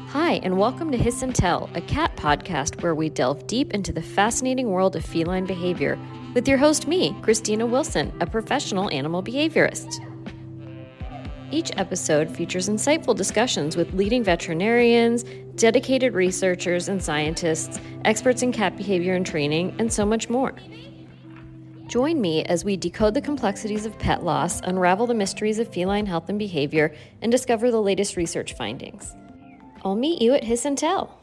Hi, 0.10 0.40
and 0.44 0.58
welcome 0.58 0.92
to 0.92 0.98
Hiss 0.98 1.22
and 1.22 1.36
Tell, 1.36 1.70
a 1.74 1.82
cat 1.82 2.16
podcast 2.16 2.82
where 2.82 2.96
we 2.96 3.10
delve 3.10 3.48
deep 3.48 3.74
into 3.74 3.92
the 3.92 4.02
fascinating 4.02 4.70
world 4.70 4.96
of 4.96 5.04
feline 5.04 5.46
behavior 5.46 6.00
with 6.34 6.48
your 6.48 6.58
host, 6.58 6.88
me, 6.88 7.16
Christina 7.22 7.66
Wilson, 7.66 8.14
a 8.22 8.26
professional 8.26 8.90
animal 8.92 9.24
behaviorist. 9.24 10.15
Each 11.52 11.72
episode 11.78 12.30
features 12.36 12.70
insightful 12.70 13.16
discussions 13.16 13.78
with 13.78 13.94
leading 13.94 14.24
veterinarians, 14.24 15.24
dedicated 15.56 16.14
researchers 16.14 16.90
and 16.90 17.02
scientists, 17.02 17.80
experts 18.04 18.42
in 18.42 18.52
cat 18.52 18.76
behavior 18.76 19.14
and 19.14 19.26
training, 19.26 19.76
and 19.78 19.92
so 19.92 20.06
much 20.06 20.28
more. 20.28 20.56
Join 21.88 22.20
me 22.20 22.44
as 22.46 22.66
we 22.66 22.76
decode 22.78 23.14
the 23.14 23.22
complexities 23.22 23.86
of 23.86 23.98
pet 24.00 24.24
loss, 24.24 24.60
unravel 24.62 25.06
the 25.06 25.14
mysteries 25.14 25.60
of 25.60 25.72
feline 25.72 26.08
health 26.08 26.30
and 26.30 26.40
behavior, 26.40 26.96
and 27.22 27.32
discover 27.32 27.70
the 27.70 27.82
latest 27.82 28.18
research 28.18 28.54
findings. 28.54 29.16
I'll 29.84 29.96
meet 29.96 30.20
you 30.22 30.34
at 30.34 30.44
Hiss 30.44 30.66
and 30.66 30.76
Tell. 30.76 31.22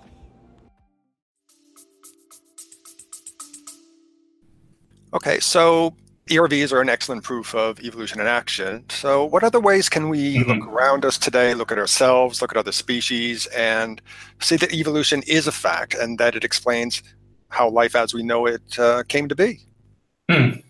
Okay, 5.15 5.41
so 5.41 5.95
ERVs 6.29 6.73
are 6.73 6.81
an 6.81 6.89
excellent 6.89 7.25
proof 7.25 7.55
of 7.55 7.81
evolution 7.81 8.21
in 8.21 8.27
action. 8.27 8.85
So, 8.91 9.25
what 9.25 9.43
other 9.43 9.61
ways 9.61 9.89
can 9.89 10.09
we 10.09 10.37
mm-hmm. 10.37 10.51
look 10.51 10.69
around 10.69 11.05
us 11.05 11.19
today, 11.19 11.53
look 11.55 11.73
at 11.73 11.79
ourselves, 11.79 12.41
look 12.41 12.53
at 12.53 12.57
other 12.57 12.73
species, 12.73 13.47
and 13.47 14.01
see 14.41 14.57
that 14.57 14.73
evolution 14.73 15.23
is 15.27 15.47
a 15.47 15.53
fact 15.53 15.95
and 15.95 16.19
that 16.19 16.37
it 16.37 16.45
explains 16.45 17.03
how 17.49 17.69
life 17.69 17.97
as 17.97 18.15
we 18.15 18.23
know 18.23 18.47
it 18.47 18.79
uh, 18.79 19.03
came 19.09 19.29
to 19.29 19.35
be? 19.35 19.61
Mm. 20.31 20.62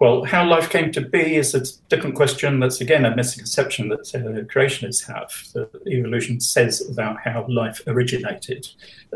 Well, 0.00 0.24
how 0.24 0.44
life 0.44 0.70
came 0.70 0.90
to 0.92 1.00
be 1.00 1.36
is 1.36 1.54
a 1.54 1.62
different 1.88 2.16
question. 2.16 2.58
That's 2.58 2.80
again 2.80 3.04
a 3.04 3.14
misconception 3.14 3.88
that 3.90 4.12
uh, 4.12 4.42
creationists 4.52 5.06
have. 5.06 5.30
That 5.54 5.70
evolution 5.86 6.40
says 6.40 6.88
about 6.90 7.20
how 7.22 7.46
life 7.48 7.80
originated. 7.86 8.66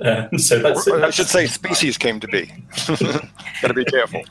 Uh, 0.00 0.28
so 0.36 0.60
that's, 0.60 0.86
or, 0.86 1.04
I 1.04 1.10
should 1.10 1.26
say 1.26 1.46
species 1.46 1.98
came 1.98 2.20
to 2.20 2.28
be. 2.28 2.46
Got 2.86 3.68
to 3.68 3.74
be 3.74 3.84
careful. 3.86 4.22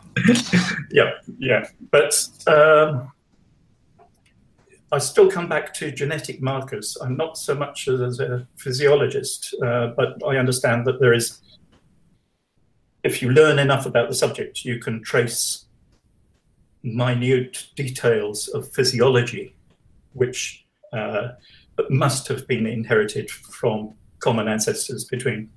yeah, 0.89 1.12
yeah, 1.38 1.68
but 1.92 2.27
um, 2.48 3.12
I 4.94 5.00
still 5.00 5.30
come 5.30 5.50
back 5.50 5.74
to 5.75 5.92
genetic 5.92 6.42
markers. 6.42 6.98
I'm 7.01 7.18
not 7.18 7.38
so 7.38 7.56
much 7.56 7.89
as 7.89 8.22
a 8.22 8.48
physiologist, 8.56 9.54
uh, 9.62 9.88
but 9.98 10.25
I 10.25 10.38
understand 10.38 10.88
that 10.88 11.01
there 11.01 11.13
is. 11.13 11.42
If 13.04 13.22
you 13.22 13.32
learn 13.32 13.60
enough 13.60 13.86
about 13.86 14.10
the 14.10 14.16
subject, 14.16 14.66
you 14.66 14.80
can 14.80 15.04
trace 15.04 15.66
minute 16.84 17.67
details 17.75 18.48
of 18.50 18.72
physiology, 18.74 19.55
which 20.13 20.65
uh, 20.93 21.29
must 21.89 22.27
have 22.27 22.48
been 22.48 22.65
inherited 22.65 23.29
from 23.29 23.93
common 24.19 24.48
ancestors 24.48 25.05
between 25.05 25.50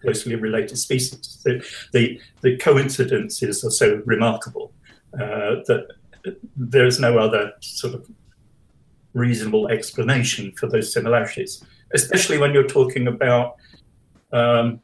closely 0.00 0.34
related 0.34 0.76
species. 0.76 1.40
The, 1.44 1.64
the, 1.92 2.20
the 2.42 2.56
coincidences 2.58 3.64
are 3.64 3.70
so 3.70 4.02
remarkable 4.04 4.72
uh, 5.14 5.62
that 5.66 5.88
there 6.56 6.86
is 6.86 7.00
no 7.00 7.18
other 7.18 7.52
sort 7.60 7.94
of 7.94 8.10
reasonable 9.12 9.68
explanation 9.68 10.52
for 10.52 10.68
those 10.68 10.92
similarities, 10.92 11.64
especially 11.92 12.38
when 12.38 12.52
you're 12.52 12.66
talking 12.66 13.06
about 13.06 13.56
um, 14.32 14.80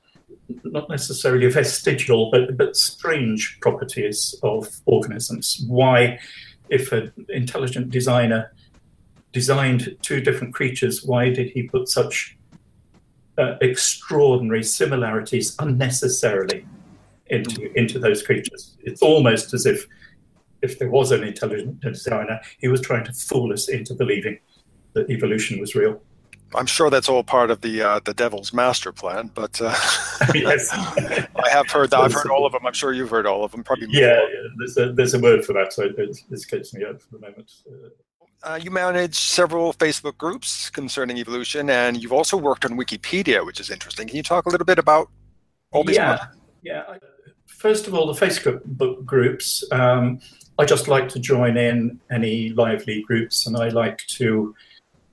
not 0.64 0.88
necessarily 0.88 1.49
vestigial, 1.50 2.30
but, 2.30 2.57
but 2.57 2.76
strange 2.76 3.59
properties 3.61 4.35
of 4.42 4.69
organisms. 4.87 5.64
Why, 5.69 6.19
if 6.69 6.92
an 6.92 7.12
intelligent 7.28 7.90
designer 7.90 8.52
designed 9.33 9.97
two 10.02 10.21
different 10.21 10.54
creatures, 10.54 11.04
why 11.04 11.30
did 11.30 11.50
he 11.50 11.64
put 11.64 11.88
such 11.88 12.37
uh, 13.38 13.57
extraordinary 13.61 14.62
similarities 14.62 15.57
unnecessarily 15.59 16.66
into, 17.26 17.71
into 17.78 17.99
those 17.99 18.23
creatures? 18.23 18.76
It's 18.80 19.02
almost 19.02 19.54
as 19.54 19.66
if 19.66 19.87
if 20.62 20.78
there 20.78 20.90
was 20.90 21.11
an 21.11 21.25
intelligent 21.25 21.80
designer, 21.80 22.40
he 22.59 22.69
was 22.69 22.80
trying 22.80 23.04
to 23.04 23.12
fool 23.12 23.52
us 23.52 23.69
into 23.69 23.95
believing 23.95 24.38
that 24.92 25.09
evolution 25.11 25.59
was 25.61 25.75
real. 25.75 26.00
I'm 26.54 26.66
sure 26.66 26.90
that's 26.90 27.09
all 27.09 27.23
part 27.23 27.50
of 27.50 27.61
the 27.61 27.83
uh, 27.83 28.00
the 28.04 28.14
devil's 28.14 28.52
master 28.52 28.92
plan, 28.92 29.30
but 29.35 29.61
uh, 29.61 29.75
yes, 30.35 30.69
I 30.73 31.49
have 31.50 31.71
heard 31.71 31.90
that. 31.90 32.00
I've 32.00 32.12
heard 32.12 32.30
all 32.30 32.45
of 32.45 32.52
them. 32.52 32.66
I'm 32.66 32.73
sure 32.73 32.92
you've 32.92 33.11
heard 33.11 33.26
all 33.26 33.45
of 33.45 33.52
them. 33.52 33.62
Probably. 33.62 33.87
Yeah, 33.90 34.21
yeah, 34.21 34.49
there's 34.59 34.76
a 34.76 34.92
there's 34.92 35.14
a 35.14 35.21
word 35.21 35.45
for 35.45 35.52
that, 35.52 35.73
so 35.73 35.85
it, 35.85 36.19
escapes 36.33 36.75
me 36.75 36.85
out 36.85 37.00
for 37.00 37.12
the 37.12 37.21
moment. 37.21 37.52
Uh, 38.42 38.59
you 38.61 38.71
manage 38.71 39.16
several 39.16 39.73
Facebook 39.75 40.16
groups 40.16 40.71
concerning 40.71 41.19
evolution, 41.19 41.71
and 41.71 42.02
you've 42.02 42.12
also 42.12 42.37
worked 42.37 42.64
on 42.64 42.73
Wikipedia, 42.73 43.45
which 43.45 43.61
is 43.61 43.71
interesting. 43.71 44.09
Can 44.09 44.16
you 44.16 44.23
talk 44.23 44.47
a 44.47 44.49
little 44.49 44.64
bit 44.64 44.78
about 44.78 45.09
all 45.73 45.85
these? 45.85 45.97
Yeah, 45.97 46.26
yeah. 46.62 46.97
First 47.47 47.87
of 47.87 47.95
all, 47.95 48.12
the 48.12 48.19
Facebook 48.26 49.04
groups. 49.04 49.62
Um, 49.71 50.21
I 50.59 50.64
just 50.64 50.88
like 50.88 51.09
to 51.11 51.19
join 51.19 51.57
in 51.57 52.00
any 52.11 52.50
lively 52.50 53.02
groups, 53.02 53.47
and 53.47 53.57
I 53.57 53.69
like 53.69 53.99
to 54.09 54.54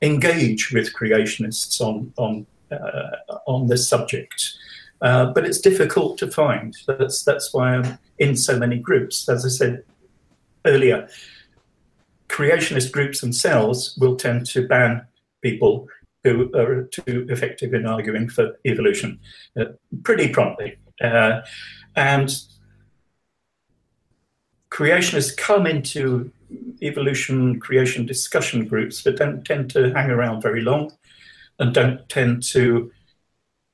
engage 0.02 0.72
with 0.72 0.94
creationists 0.94 1.82
on 1.82 2.14
on 2.18 2.46
uh, 2.72 3.38
on 3.48 3.68
this 3.68 3.88
subject. 3.88 4.54
Uh, 5.02 5.32
but 5.32 5.46
it's 5.46 5.62
difficult 5.62 6.18
to 6.18 6.28
find. 6.28 6.76
That's 6.88 7.24
that's 7.24 7.54
why 7.54 7.76
I'm 7.76 8.00
in 8.18 8.36
so 8.36 8.58
many 8.58 8.78
groups. 8.78 9.30
As 9.30 9.46
I 9.46 9.50
said 9.50 9.84
earlier, 10.66 11.08
creationist 12.30 12.92
groups 12.92 13.22
themselves 13.22 13.98
will 14.00 14.16
tend 14.16 14.46
to 14.48 14.68
ban 14.68 15.06
people 15.42 15.88
who 16.24 16.52
are 16.56 16.84
too 16.84 17.26
effective 17.30 17.74
in 17.74 17.86
arguing 17.86 18.28
for 18.28 18.58
evolution 18.66 19.20
uh, 19.60 19.66
pretty 20.04 20.30
promptly. 20.30 20.78
Uh, 21.02 21.42
and 21.96 22.42
creationists 24.72 25.36
come 25.38 25.66
into 25.66 26.32
evolution 26.82 27.60
creation 27.60 28.06
discussion 28.06 28.68
groups 28.68 29.04
that 29.04 29.18
don't 29.18 29.44
tend 29.44 29.70
to 29.72 29.92
hang 29.94 30.10
around 30.10 30.42
very 30.42 30.62
long 30.62 30.92
and 31.60 31.74
don't 31.74 32.08
tend 32.10 32.44
to 32.44 32.92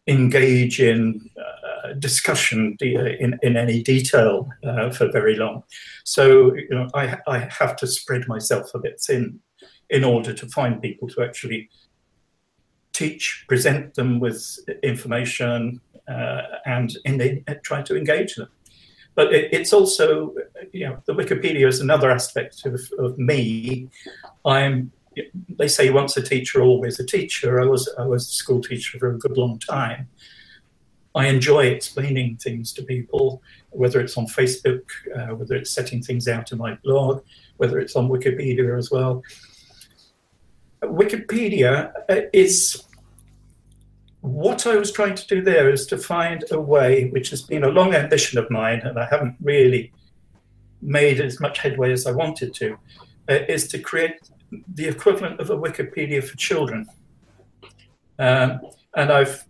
engage 0.08 0.80
in 0.80 1.30
uh, 1.38 1.94
discussion 1.94 2.76
in, 2.82 3.40
in 3.42 3.58
any 3.58 3.82
detail 3.84 4.50
uh, 4.64 4.90
for 4.90 5.12
very 5.12 5.36
long. 5.36 5.64
So, 6.04 6.54
you 6.56 6.70
know, 6.72 6.88
I, 6.94 7.18
I 7.28 7.40
have 7.40 7.76
to 7.78 7.88
spread 7.88 8.28
myself 8.28 8.72
a 8.74 8.80
bit 8.80 9.02
thin 9.02 9.40
in 9.90 10.04
order 10.04 10.34
to 10.34 10.46
find 10.48 10.82
people 10.82 11.08
to 11.10 11.22
actually 11.22 11.70
teach, 12.94 13.46
present 13.48 13.96
them 13.96 14.20
with 14.20 14.60
information, 14.84 15.82
uh, 16.08 16.42
and 16.66 16.96
in, 17.06 17.44
try 17.64 17.82
to 17.82 17.96
engage 17.96 18.36
them. 18.36 18.50
But 19.16 19.34
it, 19.34 19.54
it's 19.54 19.74
also, 19.74 20.34
you 20.72 20.88
know, 20.88 20.98
the 21.06 21.14
Wikipedia 21.14 21.68
is 21.68 21.82
another 21.82 22.10
aspect 22.10 22.66
of, 22.66 22.80
of 23.00 23.18
me. 23.18 23.90
I'm 24.46 24.92
they 25.50 25.68
say 25.68 25.90
once 25.90 26.18
a 26.18 26.22
teacher, 26.22 26.62
always 26.62 27.00
a 27.00 27.06
teacher. 27.06 27.62
I 27.62 27.66
was 27.66 27.94
I 27.98 28.06
was 28.06 28.28
a 28.28 28.32
school 28.32 28.62
teacher 28.62 28.98
for 28.98 29.10
a 29.10 29.18
good 29.18 29.38
long 29.38 29.60
time. 29.60 30.10
I 31.16 31.28
enjoy 31.28 31.66
explaining 31.66 32.38
things 32.38 32.74
to 32.74 32.84
people, 32.84 33.44
whether 33.70 34.02
it's 34.02 34.18
on 34.18 34.26
Facebook, 34.26 34.82
uh, 35.16 35.36
whether 35.36 35.56
it's 35.56 35.70
setting 35.70 36.02
things 36.02 36.28
out 36.28 36.52
in 36.52 36.58
my 36.58 36.76
blog, 36.84 37.24
whether 37.58 37.78
it's 37.80 37.96
on 37.96 38.10
Wikipedia 38.10 38.78
as 38.78 38.90
well. 38.90 39.22
Wikipedia 40.82 41.92
uh, 42.10 42.22
is 42.34 42.84
what 44.24 44.66
I 44.66 44.78
was 44.78 44.90
trying 44.90 45.16
to 45.16 45.28
do 45.28 45.42
there 45.42 45.70
is 45.70 45.86
to 45.88 45.98
find 45.98 46.46
a 46.50 46.60
way, 46.60 47.10
which 47.10 47.30
has 47.32 47.42
been 47.42 47.66
a 47.66 47.68
long 47.68 47.94
ambition 47.94 48.40
of 48.40 48.50
mine, 48.50 48.80
and 48.86 48.98
I 48.98 49.06
haven't 49.12 49.36
really 49.42 49.92
made 50.82 51.20
as 51.20 51.42
much 51.42 51.60
headway 51.60 51.92
as 51.92 52.08
I 52.08 52.12
wanted 52.12 52.54
to, 52.54 52.78
uh, 53.30 53.40
is 53.50 53.68
to 53.68 53.80
create 53.80 54.22
the 54.76 54.88
equivalent 54.88 55.42
of 55.42 55.50
a 55.50 55.58
Wikipedia 55.58 56.24
for 56.24 56.38
children. 56.38 56.88
Um, 58.18 58.62
and 58.96 59.12
I've 59.12 59.44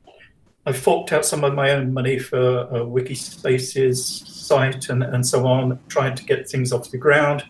I've 0.65 0.79
forked 0.79 1.11
out 1.11 1.25
some 1.25 1.43
of 1.43 1.53
my 1.53 1.69
own 1.71 1.93
money 1.93 2.17
for 2.17 2.61
a 2.61 2.79
Wikispaces 2.79 3.97
site 4.25 4.89
and, 4.89 5.03
and 5.03 5.23
so 5.23 5.45
on, 5.45 5.77
trying 5.87 6.15
to 6.15 6.23
get 6.23 6.49
things 6.49 6.73
off 6.73 6.89
the 6.89 6.97
ground 6.97 7.43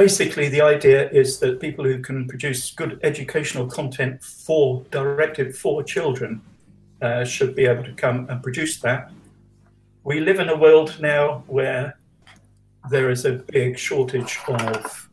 basically 0.00 0.48
the 0.48 0.62
idea 0.62 1.10
is 1.10 1.38
that 1.40 1.60
people 1.60 1.84
who 1.84 1.98
can 2.00 2.26
produce 2.26 2.70
good 2.70 2.98
educational 3.02 3.66
content 3.66 4.24
for 4.24 4.82
directed 4.90 5.54
for 5.54 5.82
children 5.82 6.40
uh, 7.02 7.22
should 7.22 7.54
be 7.54 7.66
able 7.66 7.84
to 7.84 7.92
come 7.92 8.26
and 8.30 8.42
produce 8.42 8.80
that. 8.80 9.12
We 10.02 10.20
live 10.20 10.40
in 10.40 10.48
a 10.48 10.56
world 10.56 10.96
now 11.00 11.44
where 11.48 11.98
there 12.88 13.10
is 13.10 13.26
a 13.26 13.44
big 13.52 13.78
shortage 13.78 14.38
of 14.48 15.10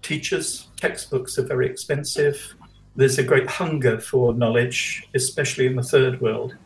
teachers. 0.00 0.68
Textbooks 0.78 1.38
are 1.38 1.46
very 1.46 1.66
expensive. 1.68 2.54
There's 2.96 3.18
a 3.18 3.22
great 3.22 3.46
hunger 3.46 4.00
for 4.00 4.32
knowledge, 4.32 5.06
especially 5.14 5.66
in 5.66 5.76
the 5.76 5.82
third 5.82 6.18
world. 6.22 6.56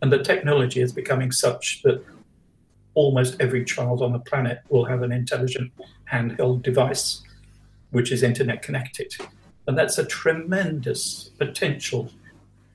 And 0.00 0.12
the 0.12 0.22
technology 0.22 0.80
is 0.80 0.92
becoming 0.92 1.32
such 1.32 1.82
that 1.82 2.04
almost 2.94 3.40
every 3.40 3.64
child 3.64 4.02
on 4.02 4.12
the 4.12 4.18
planet 4.18 4.60
will 4.68 4.84
have 4.84 5.02
an 5.02 5.12
intelligent 5.12 5.72
handheld 6.10 6.62
device 6.62 7.22
which 7.94 8.10
is 8.10 8.24
internet 8.24 8.60
connected. 8.60 9.14
And 9.68 9.78
that's 9.78 9.98
a 9.98 10.04
tremendous 10.04 11.30
potential 11.38 12.10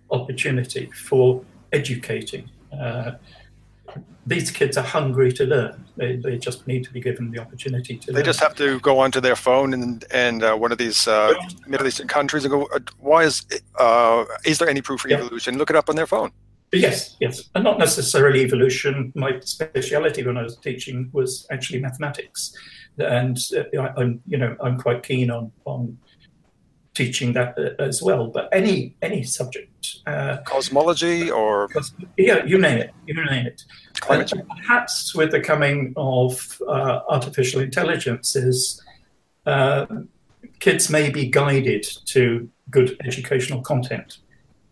opportunity 0.09 0.89
for 1.07 1.43
educating. 1.73 2.49
Uh, 2.71 3.11
these 4.25 4.49
kids 4.49 4.77
are 4.77 4.83
hungry 4.83 5.31
to 5.33 5.45
learn. 5.45 5.85
They, 5.97 6.15
they 6.15 6.37
just 6.37 6.67
need 6.67 6.85
to 6.85 6.93
be 6.93 7.01
given 7.01 7.31
the 7.31 7.39
opportunity 7.39 7.97
to. 7.97 8.07
They 8.07 8.19
learn. 8.19 8.25
just 8.25 8.39
have 8.39 8.55
to 8.55 8.79
go 8.79 8.99
onto 8.99 9.19
their 9.19 9.35
phone 9.35 9.73
and 9.73 10.05
and 10.11 10.41
uh, 10.41 10.55
one 10.55 10.71
of 10.71 10.77
these 10.77 11.07
uh, 11.07 11.33
Middle 11.67 11.87
Eastern 11.87 12.07
countries 12.07 12.45
and 12.45 12.51
go. 12.51 12.65
Uh, 12.73 12.79
why 12.99 13.23
is 13.23 13.45
uh, 13.77 14.23
is 14.45 14.59
there 14.59 14.69
any 14.69 14.81
proof 14.81 15.01
for 15.01 15.09
yeah. 15.09 15.17
evolution? 15.17 15.57
Look 15.57 15.69
it 15.69 15.75
up 15.75 15.89
on 15.89 15.95
their 15.95 16.07
phone. 16.07 16.31
Yes, 16.71 17.17
yes, 17.19 17.49
and 17.55 17.63
not 17.63 17.79
necessarily 17.79 18.41
evolution. 18.41 19.11
My 19.15 19.39
speciality 19.39 20.23
when 20.23 20.37
I 20.37 20.43
was 20.43 20.57
teaching 20.57 21.09
was 21.11 21.47
actually 21.51 21.79
mathematics, 21.79 22.53
and 22.99 23.37
uh, 23.57 23.81
I, 23.81 24.01
am 24.01 24.21
you 24.27 24.37
know 24.37 24.55
I'm 24.61 24.77
quite 24.77 25.01
keen 25.01 25.31
on 25.31 25.51
on 25.65 25.97
teaching 26.93 27.33
that 27.33 27.57
uh, 27.57 27.81
as 27.81 28.03
well. 28.03 28.27
But 28.27 28.49
any 28.51 28.95
any 29.01 29.23
subject, 29.23 29.97
uh, 30.05 30.37
cosmology 30.45 31.31
or 31.31 31.69
yeah, 32.17 32.45
you 32.45 32.59
name 32.59 32.77
it, 32.77 32.93
you 33.07 33.15
name 33.15 33.47
it. 33.47 33.63
Climate 33.99 34.27
change. 34.27 34.47
Perhaps 34.47 35.15
with 35.15 35.31
the 35.31 35.41
coming 35.41 35.93
of 35.97 36.61
uh, 36.67 36.99
artificial 37.09 37.61
intelligences, 37.61 38.83
uh, 39.47 39.87
kids 40.59 40.89
may 40.91 41.09
be 41.09 41.27
guided 41.27 41.83
to 42.05 42.47
good 42.69 42.95
educational 43.03 43.61
content 43.61 44.19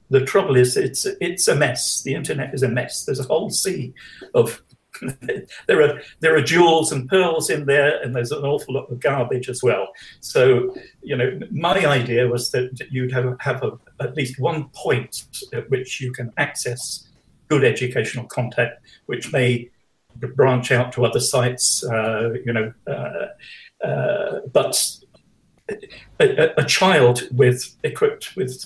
the 0.09 0.25
trouble 0.25 0.55
is, 0.55 0.77
it's 0.77 1.05
it's 1.21 1.47
a 1.47 1.55
mess. 1.55 2.01
The 2.01 2.15
internet 2.15 2.53
is 2.53 2.63
a 2.63 2.69
mess. 2.69 3.05
There's 3.05 3.19
a 3.19 3.23
whole 3.23 3.49
sea 3.49 3.93
of 4.33 4.61
there 5.67 5.81
are 5.81 6.01
there 6.19 6.35
are 6.35 6.41
jewels 6.41 6.91
and 6.91 7.09
pearls 7.09 7.49
in 7.49 7.65
there, 7.65 8.01
and 8.01 8.15
there's 8.15 8.31
an 8.31 8.43
awful 8.43 8.73
lot 8.73 8.91
of 8.91 8.99
garbage 8.99 9.49
as 9.49 9.61
well. 9.61 9.89
So, 10.19 10.75
you 11.01 11.15
know, 11.15 11.39
my 11.51 11.85
idea 11.85 12.27
was 12.27 12.51
that 12.51 12.87
you'd 12.89 13.11
have 13.11 13.35
have 13.39 13.63
a, 13.63 13.77
at 13.99 14.15
least 14.15 14.39
one 14.39 14.69
point 14.69 15.25
at 15.53 15.69
which 15.69 16.01
you 16.01 16.11
can 16.11 16.31
access 16.37 17.07
good 17.49 17.63
educational 17.63 18.25
content, 18.25 18.71
which 19.05 19.31
may 19.31 19.69
branch 20.15 20.71
out 20.71 20.91
to 20.93 21.05
other 21.05 21.19
sites. 21.19 21.83
Uh, 21.83 22.33
you 22.45 22.53
know, 22.53 22.73
uh, 22.87 23.85
uh, 23.85 24.39
but 24.51 24.97
a, 26.19 26.61
a, 26.61 26.65
child 26.65 27.27
with 27.31 27.75
equipped 27.83 28.35
with 28.35 28.65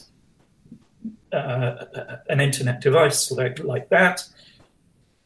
uh, 1.33 1.85
an 2.29 2.41
internet 2.41 2.81
device 2.81 3.31
like, 3.31 3.59
like 3.59 3.89
that. 3.89 4.23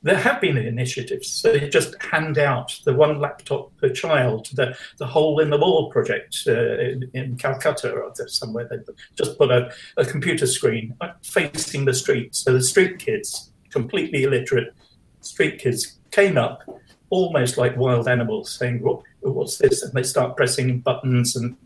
There 0.03 0.17
have 0.17 0.39
been 0.39 0.55
initiatives. 0.57 1.27
So 1.29 1.51
they 1.51 1.67
just 1.67 1.99
hand 1.99 2.37
out 2.37 2.79
the 2.85 2.93
one 2.93 3.19
laptop 3.19 3.75
per 3.77 3.89
child, 3.89 4.49
the, 4.53 4.77
the 4.99 5.07
Hole 5.07 5.39
in 5.39 5.49
the 5.49 5.57
Wall 5.57 5.89
project 5.89 6.43
uh, 6.45 6.77
in, 6.77 7.09
in, 7.15 7.37
Calcutta 7.37 7.91
or 7.91 8.13
somewhere. 8.27 8.67
They 8.69 8.77
just 9.15 9.35
put 9.39 9.49
a, 9.49 9.71
a 9.97 10.05
computer 10.05 10.45
screen 10.45 10.95
facing 11.23 11.85
the 11.85 11.93
street. 11.93 12.35
So 12.35 12.53
the 12.53 12.61
street 12.61 12.99
kids, 12.99 13.51
completely 13.71 14.23
illiterate 14.23 14.75
street 15.21 15.57
kids, 15.57 15.97
came 16.11 16.37
up 16.37 16.61
almost 17.09 17.57
like 17.57 17.75
wild 17.75 18.07
animals 18.07 18.51
saying, 18.51 18.83
what, 18.83 19.01
What's 19.31 19.57
this? 19.57 19.81
And 19.81 19.93
they 19.93 20.03
start 20.03 20.37
pressing 20.37 20.79
buttons. 20.79 21.35
and 21.35 21.57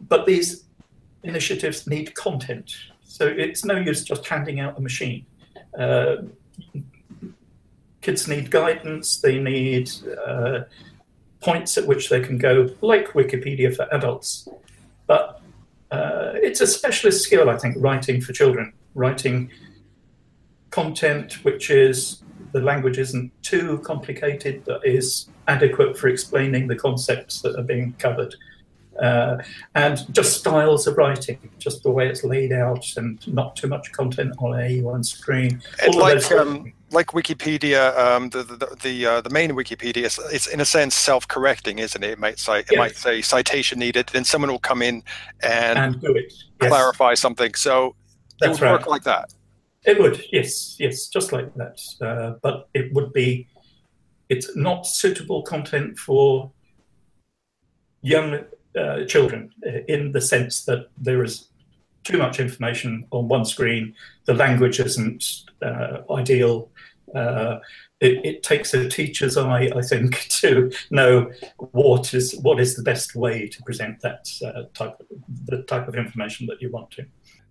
But 0.00 0.26
these 0.26 0.64
initiatives 1.22 1.86
need 1.86 2.14
content. 2.14 2.72
So 3.10 3.26
it's 3.26 3.64
no 3.64 3.76
use 3.76 4.04
just 4.04 4.24
handing 4.24 4.60
out 4.60 4.78
a 4.78 4.80
machine. 4.80 5.26
Uh, 5.76 6.18
kids 8.02 8.28
need 8.28 8.52
guidance, 8.52 9.20
they 9.20 9.40
need 9.40 9.90
uh, 10.24 10.60
points 11.40 11.76
at 11.76 11.88
which 11.88 12.08
they 12.08 12.20
can 12.20 12.38
go, 12.38 12.68
like 12.82 13.08
Wikipedia 13.08 13.74
for 13.74 13.92
adults. 13.92 14.46
But 15.08 15.42
uh, 15.90 16.34
it's 16.34 16.60
a 16.60 16.68
specialist 16.68 17.24
skill, 17.24 17.50
I 17.50 17.58
think, 17.58 17.74
writing 17.80 18.20
for 18.20 18.32
children, 18.32 18.72
writing 18.94 19.50
content 20.70 21.44
which 21.44 21.68
is 21.68 22.22
the 22.52 22.60
language 22.60 22.98
isn't 22.98 23.32
too 23.42 23.78
complicated, 23.78 24.64
that 24.66 24.82
is 24.84 25.28
adequate 25.48 25.98
for 25.98 26.06
explaining 26.06 26.68
the 26.68 26.76
concepts 26.76 27.42
that 27.42 27.58
are 27.58 27.64
being 27.64 27.92
covered 27.98 28.36
uh, 29.00 29.38
and 29.74 30.12
just 30.14 30.38
styles 30.38 30.86
of 30.86 30.96
writing, 30.96 31.38
just 31.58 31.82
the 31.82 31.90
way 31.90 32.08
it's 32.08 32.24
laid 32.24 32.52
out, 32.52 32.84
and 32.96 33.26
not 33.26 33.56
too 33.56 33.68
much 33.68 33.90
content 33.92 34.34
on 34.38 34.60
a 34.60 34.80
one 34.80 35.02
screen. 35.02 35.62
Like 35.94 36.30
um, 36.32 36.72
like 36.90 37.08
Wikipedia, 37.08 37.96
um, 37.96 38.30
the 38.30 38.42
the 38.42 38.76
the, 38.82 39.06
uh, 39.06 39.20
the 39.20 39.30
main 39.30 39.50
Wikipedia 39.52 40.04
is 40.04 40.18
it's 40.32 40.46
in 40.46 40.60
a 40.60 40.64
sense 40.64 40.94
self-correcting, 40.94 41.78
isn't 41.78 42.02
it? 42.02 42.10
It 42.10 42.18
might 42.18 42.38
say 42.38 42.60
it 42.60 42.76
might 42.76 42.96
say 42.96 43.22
citation 43.22 43.78
needed, 43.78 44.08
then 44.08 44.24
someone 44.24 44.50
will 44.50 44.58
come 44.58 44.82
in 44.82 45.02
and, 45.42 45.78
and 45.78 46.00
do 46.00 46.14
it. 46.14 46.32
Yes. 46.60 46.70
clarify 46.70 47.14
something. 47.14 47.54
So 47.54 47.94
That's 48.40 48.58
it 48.58 48.60
would 48.60 48.66
right. 48.66 48.72
work 48.72 48.86
like 48.86 49.04
that. 49.04 49.32
It 49.86 49.98
would, 49.98 50.22
yes, 50.30 50.76
yes, 50.78 51.08
just 51.08 51.32
like 51.32 51.54
that. 51.54 51.80
Uh, 52.02 52.34
but 52.42 52.68
it 52.74 52.92
would 52.92 53.14
be, 53.14 53.48
it's 54.28 54.54
not 54.54 54.86
suitable 54.86 55.42
content 55.42 55.98
for 55.98 56.52
young 58.02 58.44
uh, 58.78 59.04
children 59.04 59.52
in 59.88 60.12
the 60.12 60.20
sense 60.20 60.64
that 60.64 60.88
there 60.98 61.24
is 61.24 61.48
too 62.04 62.18
much 62.18 62.40
information 62.40 63.06
on 63.10 63.28
one 63.28 63.44
screen. 63.44 63.94
The 64.24 64.34
language 64.34 64.80
isn't 64.80 65.24
uh, 65.62 65.98
ideal. 66.10 66.70
Uh, 67.14 67.58
it, 68.00 68.24
it, 68.24 68.42
takes 68.42 68.72
a 68.72 68.88
teacher's 68.88 69.36
eye, 69.36 69.70
I 69.74 69.82
think, 69.82 70.28
to 70.40 70.70
know 70.90 71.30
what 71.58 72.14
is 72.14 72.38
what 72.42 72.60
is 72.60 72.76
the 72.76 72.82
best 72.82 73.14
way 73.14 73.48
to 73.48 73.62
present 73.62 74.00
that 74.00 74.30
uh, 74.44 74.62
type 74.74 74.98
of, 75.00 75.06
the 75.46 75.62
type 75.64 75.88
of 75.88 75.96
information 75.96 76.46
that 76.46 76.62
you 76.62 76.70
want 76.70 76.90
to. 76.92 77.04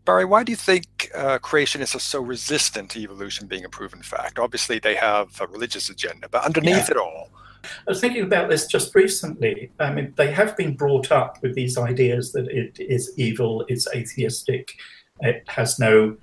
Barry, 0.05 0.25
why 0.25 0.43
do 0.43 0.51
you 0.51 0.55
think 0.55 1.11
uh, 1.13 1.37
creationists 1.39 1.93
are 1.93 1.99
so 1.99 2.21
resistant 2.21 2.89
to 2.91 2.99
evolution 2.99 3.47
being 3.47 3.65
a 3.65 3.69
proven 3.69 4.01
fact? 4.01 4.39
Obviously, 4.39 4.79
they 4.79 4.95
have 4.95 5.39
a 5.39 5.47
religious 5.47 5.89
agenda, 5.89 6.27
but 6.29 6.43
underneath 6.43 6.87
yeah. 6.87 6.91
it 6.91 6.97
all, 6.97 7.29
I 7.63 7.91
was 7.91 7.99
thinking 7.99 8.23
about 8.23 8.49
this 8.49 8.67
just 8.67 8.95
recently. 8.95 9.71
I 9.79 9.91
mean, 9.91 10.13
they 10.15 10.31
have 10.31 10.55
been 10.55 10.75
brought 10.75 11.11
up 11.11 11.41
with 11.41 11.55
these 11.55 11.77
ideas 11.77 12.31
that 12.33 12.47
it 12.47 12.79
is 12.79 13.13
evil, 13.17 13.65
it's 13.67 13.87
atheistic, 13.93 14.75
it 15.21 15.43
has 15.47 15.79
no 15.79 16.17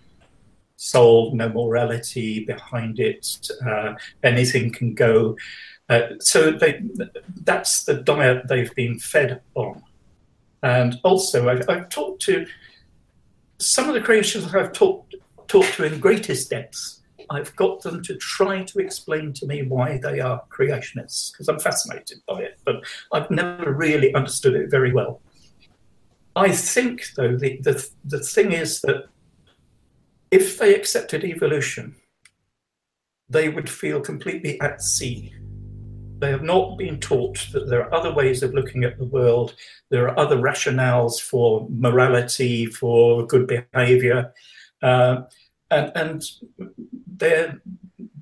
soul, 0.76 1.34
no 1.34 1.48
morality 1.48 2.44
behind 2.44 3.00
it, 3.00 3.50
uh, 3.66 3.94
anything 4.22 4.72
can 4.72 4.94
go. 4.94 5.36
Uh, 5.88 6.08
so 6.20 6.50
they, 6.50 6.82
that's 7.42 7.84
the 7.84 7.94
diet 7.94 8.48
they've 8.48 8.74
been 8.74 8.98
fed 8.98 9.40
on. 9.54 9.82
And 10.62 10.98
also, 11.04 11.48
I've, 11.48 11.68
I've 11.68 11.88
talked 11.88 12.22
to 12.22 12.46
some 13.58 13.88
of 13.88 13.94
the 13.94 14.00
creationists 14.00 14.54
I've 14.54 14.72
talked, 14.72 15.14
talked 15.48 15.74
to 15.74 15.84
in 15.84 16.00
greatest 16.00 16.50
depths 16.50 17.02
I've 17.30 17.54
got 17.56 17.82
them 17.82 18.02
to 18.02 18.16
try 18.16 18.62
to 18.64 18.78
explain 18.78 19.32
to 19.34 19.46
me 19.46 19.62
why 19.62 19.98
they 19.98 20.20
are 20.20 20.42
creationists 20.50 21.32
because 21.32 21.48
I'm 21.48 21.58
fascinated 21.58 22.18
by 22.26 22.42
it, 22.42 22.58
but 22.64 22.84
I've 23.12 23.30
never 23.30 23.72
really 23.72 24.14
understood 24.14 24.54
it 24.54 24.70
very 24.70 24.92
well. 24.92 25.20
I 26.36 26.52
think, 26.52 27.14
though, 27.16 27.36
the, 27.36 27.58
the, 27.62 27.88
the 28.04 28.20
thing 28.20 28.52
is 28.52 28.80
that 28.82 29.06
if 30.30 30.58
they 30.58 30.74
accepted 30.74 31.24
evolution, 31.24 31.96
they 33.28 33.48
would 33.48 33.68
feel 33.68 34.00
completely 34.00 34.60
at 34.60 34.82
sea. 34.82 35.34
They 36.18 36.30
have 36.30 36.42
not 36.42 36.78
been 36.78 37.00
taught 37.00 37.46
that 37.52 37.68
there 37.68 37.82
are 37.84 37.94
other 37.94 38.12
ways 38.12 38.42
of 38.42 38.54
looking 38.54 38.84
at 38.84 38.98
the 38.98 39.04
world, 39.04 39.54
there 39.90 40.08
are 40.08 40.18
other 40.18 40.36
rationales 40.36 41.20
for 41.20 41.66
morality, 41.70 42.66
for 42.66 43.26
good 43.26 43.46
behavior. 43.46 44.32
Uh, 44.82 45.22
and, 45.70 45.92
and 45.94 46.22
they're 47.06 47.60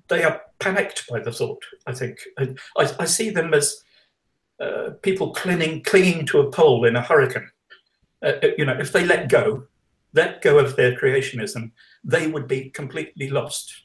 they 0.09 0.22
are 0.22 0.42
panicked 0.59 1.07
by 1.09 1.20
the 1.20 1.33
thought. 1.33 1.62
I 1.87 1.92
think 1.92 2.18
I, 2.38 2.54
I 2.76 3.04
see 3.04 3.30
them 3.30 3.54
as 3.54 3.83
uh, 4.61 4.90
people 5.02 5.33
clinging 5.33 5.83
clinging 5.83 6.26
to 6.26 6.40
a 6.40 6.50
pole 6.50 6.85
in 6.85 6.96
a 6.96 7.02
hurricane. 7.02 7.50
Uh, 8.22 8.33
uh, 8.42 8.48
you 8.57 8.64
know, 8.64 8.76
if 8.78 8.92
they 8.92 9.04
let 9.04 9.28
go, 9.28 9.64
let 10.12 10.42
go 10.42 10.59
of 10.59 10.76
their 10.76 10.96
creationism, 10.96 11.72
they 12.02 12.26
would 12.26 12.46
be 12.48 12.70
completely 12.70 13.28
lost 13.28 13.85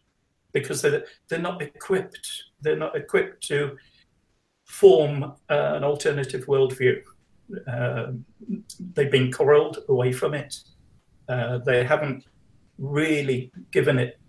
because 0.53 0.81
they're 0.81 1.05
they're 1.27 1.39
not 1.39 1.61
equipped. 1.61 2.43
They're 2.61 2.75
not 2.75 2.95
equipped 2.95 3.47
to 3.47 3.77
form 4.65 5.23
uh, 5.23 5.73
an 5.75 5.83
alternative 5.83 6.45
worldview. 6.45 7.01
Uh, 7.67 8.11
they've 8.93 9.11
been 9.11 9.31
corralled 9.31 9.79
away 9.89 10.11
from 10.11 10.33
it. 10.35 10.55
Uh, 11.27 11.57
they 11.59 11.83
haven't 11.83 12.25
really 12.79 13.51
given 13.71 13.99
it 13.99 14.19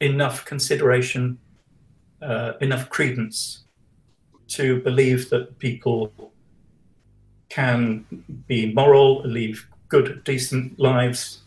enough 0.00 0.44
consideration, 0.44 1.38
uh, 2.20 2.52
enough 2.60 2.90
credence 2.90 3.64
to 4.48 4.80
believe 4.82 5.30
that 5.30 5.58
people 5.58 6.12
can 7.48 8.04
be 8.46 8.72
moral, 8.72 9.22
live 9.22 9.66
good, 9.88 10.22
decent 10.24 10.78
lives, 10.78 11.42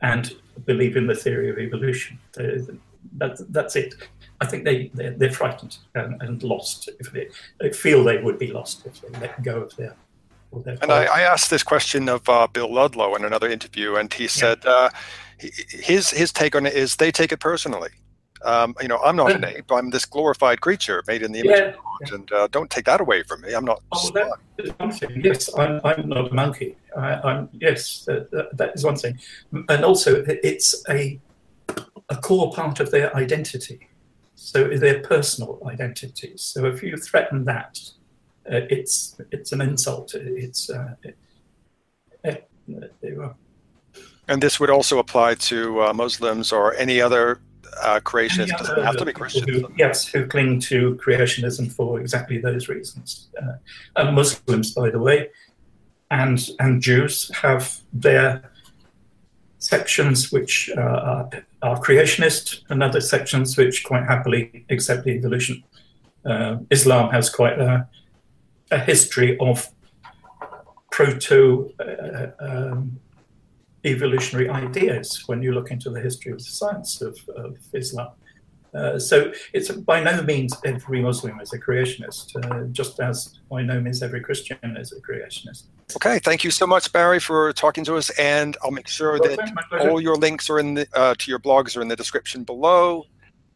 and 0.00 0.34
believe 0.66 0.96
in 0.96 1.06
the 1.06 1.14
theory 1.14 1.50
of 1.50 1.58
evolution. 1.58 2.18
That, 2.34 3.44
that's 3.50 3.76
it. 3.76 3.94
I 4.40 4.46
think 4.46 4.64
they, 4.64 4.90
they're, 4.94 5.12
they're 5.12 5.32
frightened 5.32 5.78
and, 5.94 6.20
and, 6.22 6.42
lost 6.42 6.88
if 6.98 7.12
they, 7.12 7.28
they, 7.60 7.70
feel 7.70 8.02
they 8.02 8.18
would 8.18 8.38
be 8.38 8.48
lost 8.48 8.86
if 8.86 9.00
they 9.00 9.20
let 9.20 9.42
go 9.42 9.60
of 9.60 9.76
their. 9.76 9.94
And 10.52 10.92
I, 10.92 11.04
I, 11.04 11.20
asked 11.22 11.50
this 11.50 11.62
question 11.62 12.08
of 12.08 12.28
uh, 12.28 12.46
Bill 12.46 12.72
Ludlow 12.72 13.14
in 13.14 13.24
another 13.24 13.48
interview, 13.48 13.96
and 13.96 14.12
he 14.12 14.28
said, 14.28 14.58
yeah. 14.64 14.70
uh, 14.70 14.90
his 15.38 16.10
his 16.10 16.32
take 16.32 16.54
on 16.54 16.66
it 16.66 16.74
is 16.74 16.96
they 16.96 17.10
take 17.10 17.32
it 17.32 17.40
personally. 17.40 17.90
Um, 18.44 18.74
you 18.80 18.88
know, 18.88 18.98
I'm 18.98 19.16
not 19.16 19.32
an 19.32 19.44
ape. 19.44 19.70
I'm 19.70 19.90
this 19.90 20.04
glorified 20.04 20.60
creature 20.60 21.02
made 21.06 21.22
in 21.22 21.32
the 21.32 21.40
image 21.40 21.58
yeah, 21.58 21.64
of 21.66 21.74
God, 21.76 22.12
and 22.12 22.32
uh, 22.32 22.48
don't 22.50 22.70
take 22.70 22.86
that 22.86 23.00
away 23.00 23.22
from 23.22 23.42
me. 23.42 23.54
I'm 23.54 23.64
not. 23.64 23.82
Oh, 23.92 24.10
that 24.14 24.32
is 24.58 24.70
one 24.78 24.90
thing. 24.90 25.20
Yes, 25.22 25.48
I'm, 25.56 25.80
I'm 25.84 26.08
not 26.08 26.30
a 26.30 26.34
monkey. 26.34 26.76
I, 26.96 27.30
am 27.30 27.48
yes, 27.52 28.04
that, 28.06 28.48
that 28.56 28.72
is 28.74 28.84
one 28.84 28.96
thing, 28.96 29.18
and 29.52 29.84
also 29.84 30.24
it's 30.26 30.84
a 30.88 31.20
a 32.08 32.16
core 32.16 32.52
part 32.52 32.80
of 32.80 32.90
their 32.90 33.14
identity. 33.16 33.88
So 34.34 34.68
their 34.76 35.00
personal 35.00 35.60
identity. 35.66 36.32
So 36.36 36.66
if 36.66 36.82
you 36.82 36.96
threaten 36.96 37.44
that, 37.44 37.78
it's 38.46 39.20
it's 39.30 39.52
an 39.52 39.60
insult. 39.60 40.14
It's 40.14 40.70
uh, 40.70 40.94
it, 41.02 41.16
it, 42.24 42.48
and 44.28 44.42
this 44.42 44.60
would 44.60 44.70
also 44.70 44.98
apply 44.98 45.34
to 45.34 45.82
uh, 45.82 45.92
Muslims 45.92 46.52
or 46.52 46.74
any 46.74 47.00
other 47.00 47.40
uh, 47.82 48.00
creationists. 48.00 48.56
Doesn't 48.58 48.82
have 48.82 48.96
to 48.96 49.04
be 49.04 49.12
Christian. 49.12 49.48
Who, 49.48 49.72
yes, 49.76 50.06
who 50.06 50.26
cling 50.26 50.60
to 50.60 50.94
creationism 50.96 51.72
for 51.72 52.00
exactly 52.00 52.38
those 52.38 52.68
reasons. 52.68 53.28
Uh, 53.40 53.54
and 53.96 54.14
Muslims, 54.14 54.72
by 54.72 54.90
the 54.90 54.98
way, 54.98 55.30
and 56.10 56.48
and 56.60 56.80
Jews 56.80 57.30
have 57.34 57.80
their 57.92 58.50
sections 59.58 60.32
which 60.32 60.70
uh, 60.76 60.80
are, 60.80 61.30
are, 61.62 61.78
creationist, 61.80 62.62
and 62.68 62.82
other 62.82 63.00
sections 63.00 63.56
which 63.56 63.84
quite 63.84 64.04
happily 64.04 64.64
accept 64.70 65.04
the 65.04 65.12
evolution. 65.12 65.62
Uh, 66.24 66.56
Islam 66.70 67.10
has 67.10 67.30
quite 67.30 67.58
a, 67.60 67.88
a 68.72 68.78
history 68.78 69.36
of 69.38 69.70
proto 70.90 71.72
uh, 71.80 72.26
um, 72.40 72.98
evolutionary 73.84 74.48
ideas 74.48 75.24
when 75.26 75.42
you 75.42 75.52
look 75.52 75.70
into 75.70 75.90
the 75.90 76.00
history 76.00 76.32
of 76.32 76.38
the 76.38 76.44
science 76.44 77.00
of, 77.00 77.18
of 77.36 77.56
Islam. 77.72 78.10
Uh, 78.74 78.98
so 78.98 79.30
it's 79.52 79.70
by 79.70 80.02
no 80.02 80.22
means 80.22 80.56
every 80.64 81.02
Muslim 81.02 81.38
is 81.40 81.52
a 81.52 81.58
creationist, 81.58 82.34
uh, 82.44 82.66
just 82.72 83.00
as 83.00 83.38
by 83.50 83.62
no 83.62 83.78
means 83.80 84.02
every 84.02 84.20
Christian 84.20 84.58
is 84.78 84.92
a 84.92 85.00
creationist. 85.02 85.64
Okay, 85.96 86.18
thank 86.20 86.42
you 86.42 86.50
so 86.50 86.66
much, 86.66 86.90
Barry, 86.90 87.20
for 87.20 87.52
talking 87.52 87.84
to 87.84 87.96
us, 87.96 88.08
and 88.18 88.56
I'll 88.62 88.70
make 88.70 88.88
sure 88.88 89.18
well, 89.20 89.36
that 89.36 89.90
all 89.90 90.00
your 90.00 90.16
links 90.16 90.48
are 90.48 90.58
in 90.58 90.74
the, 90.74 90.86
uh, 90.94 91.14
to 91.18 91.30
your 91.30 91.38
blogs 91.38 91.76
are 91.76 91.82
in 91.82 91.88
the 91.88 91.96
description 91.96 92.44
below. 92.44 93.04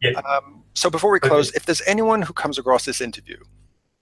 Yeah. 0.03 0.21
Um, 0.21 0.63
so 0.75 0.91
before 0.91 1.11
we 1.11 1.19
close, 1.19 1.49
okay. 1.49 1.57
if 1.57 1.65
there's 1.65 1.81
anyone 1.87 2.21
who 2.21 2.35
comes 2.35 2.59
across 2.59 2.85
this 2.85 3.01
interview, 3.01 3.39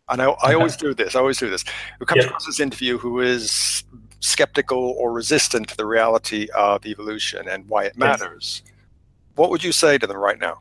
and 0.09 0.23
I, 0.23 0.27
I 0.43 0.55
always 0.55 0.77
do 0.77 0.95
this, 0.95 1.15
I 1.15 1.21
always 1.21 1.39
do 1.39 1.51
this, 1.51 1.65
who 1.99 2.05
comes 2.05 2.25
across 2.25 2.47
this 2.47 2.61
interview 2.61 2.99
who 2.99 3.21
is 3.21 3.85
skeptical 4.21 4.95
or 4.99 5.13
resistant 5.13 5.69
to 5.69 5.77
the 5.77 5.87
reality 5.87 6.49
of 6.55 6.87
evolution 6.87 7.47
and 7.49 7.69
why 7.69 7.85
it 7.85 7.97
matters, 7.97 8.63
yes. 8.65 8.75
what 9.35 9.51
would 9.51 9.63
you 9.63 9.73
say 9.73 9.99
to 9.99 10.07
them 10.07 10.17
right 10.17 10.39
now? 10.39 10.59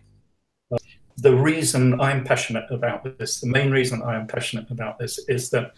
The 1.17 1.33
reason 1.33 1.99
I'm 2.01 2.23
passionate 2.23 2.65
about 2.71 3.17
this, 3.17 3.39
the 3.39 3.47
main 3.47 3.71
reason 3.71 4.01
I 4.03 4.15
am 4.15 4.27
passionate 4.27 4.69
about 4.71 4.97
this, 4.97 5.19
is 5.29 5.49
that 5.51 5.73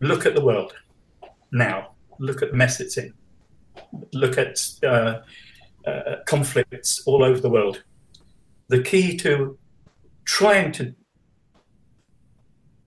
look 0.00 0.24
at 0.24 0.34
the 0.34 0.44
world 0.44 0.74
now. 1.50 1.92
Look 2.18 2.42
at 2.42 2.50
the 2.52 2.56
mess 2.56 2.80
it's 2.80 2.96
in. 2.96 3.12
Look 4.12 4.38
at 4.38 4.58
uh, 4.84 5.20
uh, 5.86 6.16
conflicts 6.26 7.02
all 7.06 7.24
over 7.24 7.40
the 7.40 7.50
world. 7.50 7.82
The 8.68 8.82
key 8.82 9.16
to 9.18 9.58
trying 10.24 10.70
to 10.72 10.94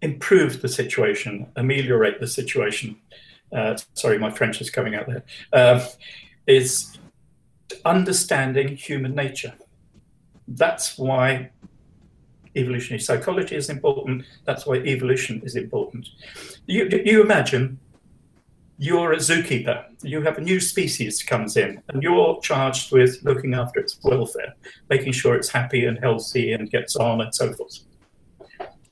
improve 0.06 0.62
the 0.62 0.70
situation, 0.70 1.48
ameliorate 1.56 2.20
the 2.20 2.28
situation, 2.28 2.96
uh, 3.52 3.76
sorry, 3.94 4.18
my 4.20 4.30
French 4.30 4.62
is 4.62 4.70
coming 4.70 4.94
out 4.96 5.08
there, 5.08 5.24
uh, 5.52 5.86
is 6.48 6.98
understanding 7.84 8.68
human 8.76 9.14
nature. 9.16 9.54
That's 10.48 10.98
why 10.98 11.50
evolutionary 12.56 13.02
psychology 13.02 13.56
is 13.56 13.70
important. 13.70 14.26
That's 14.46 14.66
why 14.68 14.76
evolution 14.76 15.42
is 15.44 15.56
important. 15.56 16.08
You, 16.68 16.82
you 17.04 17.24
imagine 17.24 17.80
you're 18.78 19.14
a 19.14 19.18
zookeeper. 19.18 19.86
You 20.04 20.22
have 20.22 20.38
a 20.38 20.42
new 20.42 20.60
species 20.60 21.24
comes 21.24 21.58
in, 21.58 21.82
and 21.90 22.04
you're 22.04 22.40
charged 22.42 22.92
with 22.92 23.18
looking 23.24 23.54
after 23.54 23.80
its 23.80 23.98
welfare, 24.04 24.54
making 24.90 25.14
sure 25.14 25.36
it's 25.36 25.50
happy 25.50 25.86
and 25.86 25.98
healthy 25.98 26.54
and 26.54 26.70
gets 26.70 26.96
on 26.96 27.22
and 27.22 27.34
so 27.34 27.54
forth. 27.54 27.80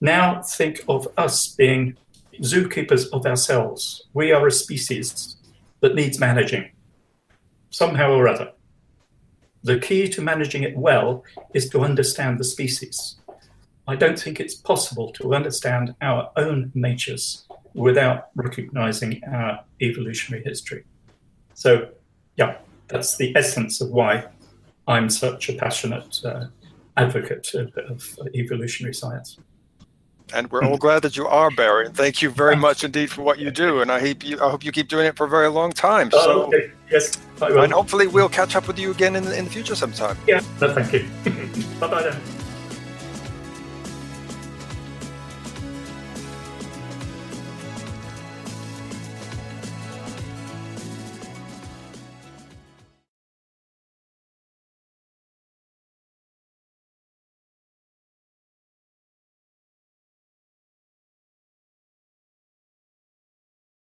Now 0.03 0.41
think 0.41 0.83
of 0.89 1.07
us 1.15 1.55
being 1.55 1.95
zookeepers 2.41 3.07
of 3.13 3.25
ourselves. 3.25 4.05
We 4.13 4.33
are 4.33 4.45
a 4.45 4.51
species 4.51 5.37
that 5.79 5.95
needs 5.95 6.19
managing 6.19 6.71
somehow 7.69 8.11
or 8.11 8.27
other. 8.27 8.51
The 9.63 9.79
key 9.79 10.09
to 10.09 10.21
managing 10.21 10.63
it 10.63 10.75
well 10.75 11.23
is 11.53 11.69
to 11.69 11.79
understand 11.79 12.37
the 12.37 12.43
species. 12.43 13.15
I 13.87 13.95
don't 13.95 14.19
think 14.19 14.41
it's 14.41 14.55
possible 14.55 15.13
to 15.13 15.33
understand 15.33 15.95
our 16.01 16.31
own 16.35 16.73
natures 16.75 17.47
without 17.73 18.27
recognizing 18.35 19.21
our 19.31 19.63
evolutionary 19.81 20.43
history. 20.43 20.83
So, 21.53 21.87
yeah, 22.35 22.57
that's 22.89 23.15
the 23.15 23.33
essence 23.37 23.79
of 23.79 23.89
why 23.91 24.25
I'm 24.85 25.09
such 25.09 25.47
a 25.47 25.53
passionate 25.53 26.19
uh, 26.25 26.47
advocate 26.97 27.53
of, 27.53 27.71
of 27.77 28.19
evolutionary 28.35 28.93
science 28.93 29.37
and 30.33 30.51
we're 30.51 30.63
all 30.63 30.71
mm-hmm. 30.71 30.79
glad 30.79 31.01
that 31.03 31.15
you 31.15 31.27
are, 31.27 31.51
Barry. 31.51 31.85
And 31.85 31.95
thank 31.95 32.21
you 32.21 32.29
very 32.29 32.55
much 32.55 32.83
indeed 32.83 33.11
for 33.11 33.21
what 33.21 33.39
you 33.39 33.51
do. 33.51 33.81
And 33.81 33.91
I 33.91 33.99
hope 33.99 34.23
you, 34.23 34.41
I 34.41 34.49
hope 34.49 34.63
you 34.63 34.71
keep 34.71 34.87
doing 34.87 35.05
it 35.05 35.15
for 35.15 35.25
a 35.25 35.29
very 35.29 35.49
long 35.49 35.71
time. 35.71 36.09
Oh, 36.13 36.25
so, 36.25 36.43
okay. 36.47 36.71
yes, 36.91 37.17
and 37.41 37.71
hopefully 37.71 38.07
we'll 38.07 38.29
catch 38.29 38.55
up 38.55 38.67
with 38.67 38.79
you 38.79 38.91
again 38.91 39.15
in 39.15 39.23
the, 39.23 39.37
in 39.37 39.45
the 39.45 39.51
future 39.51 39.75
sometime. 39.75 40.17
Yeah, 40.27 40.41
no, 40.59 40.73
thank 40.73 40.93
you. 40.93 41.07
bye 41.79 41.87
bye 41.87 42.03
then. 42.03 42.42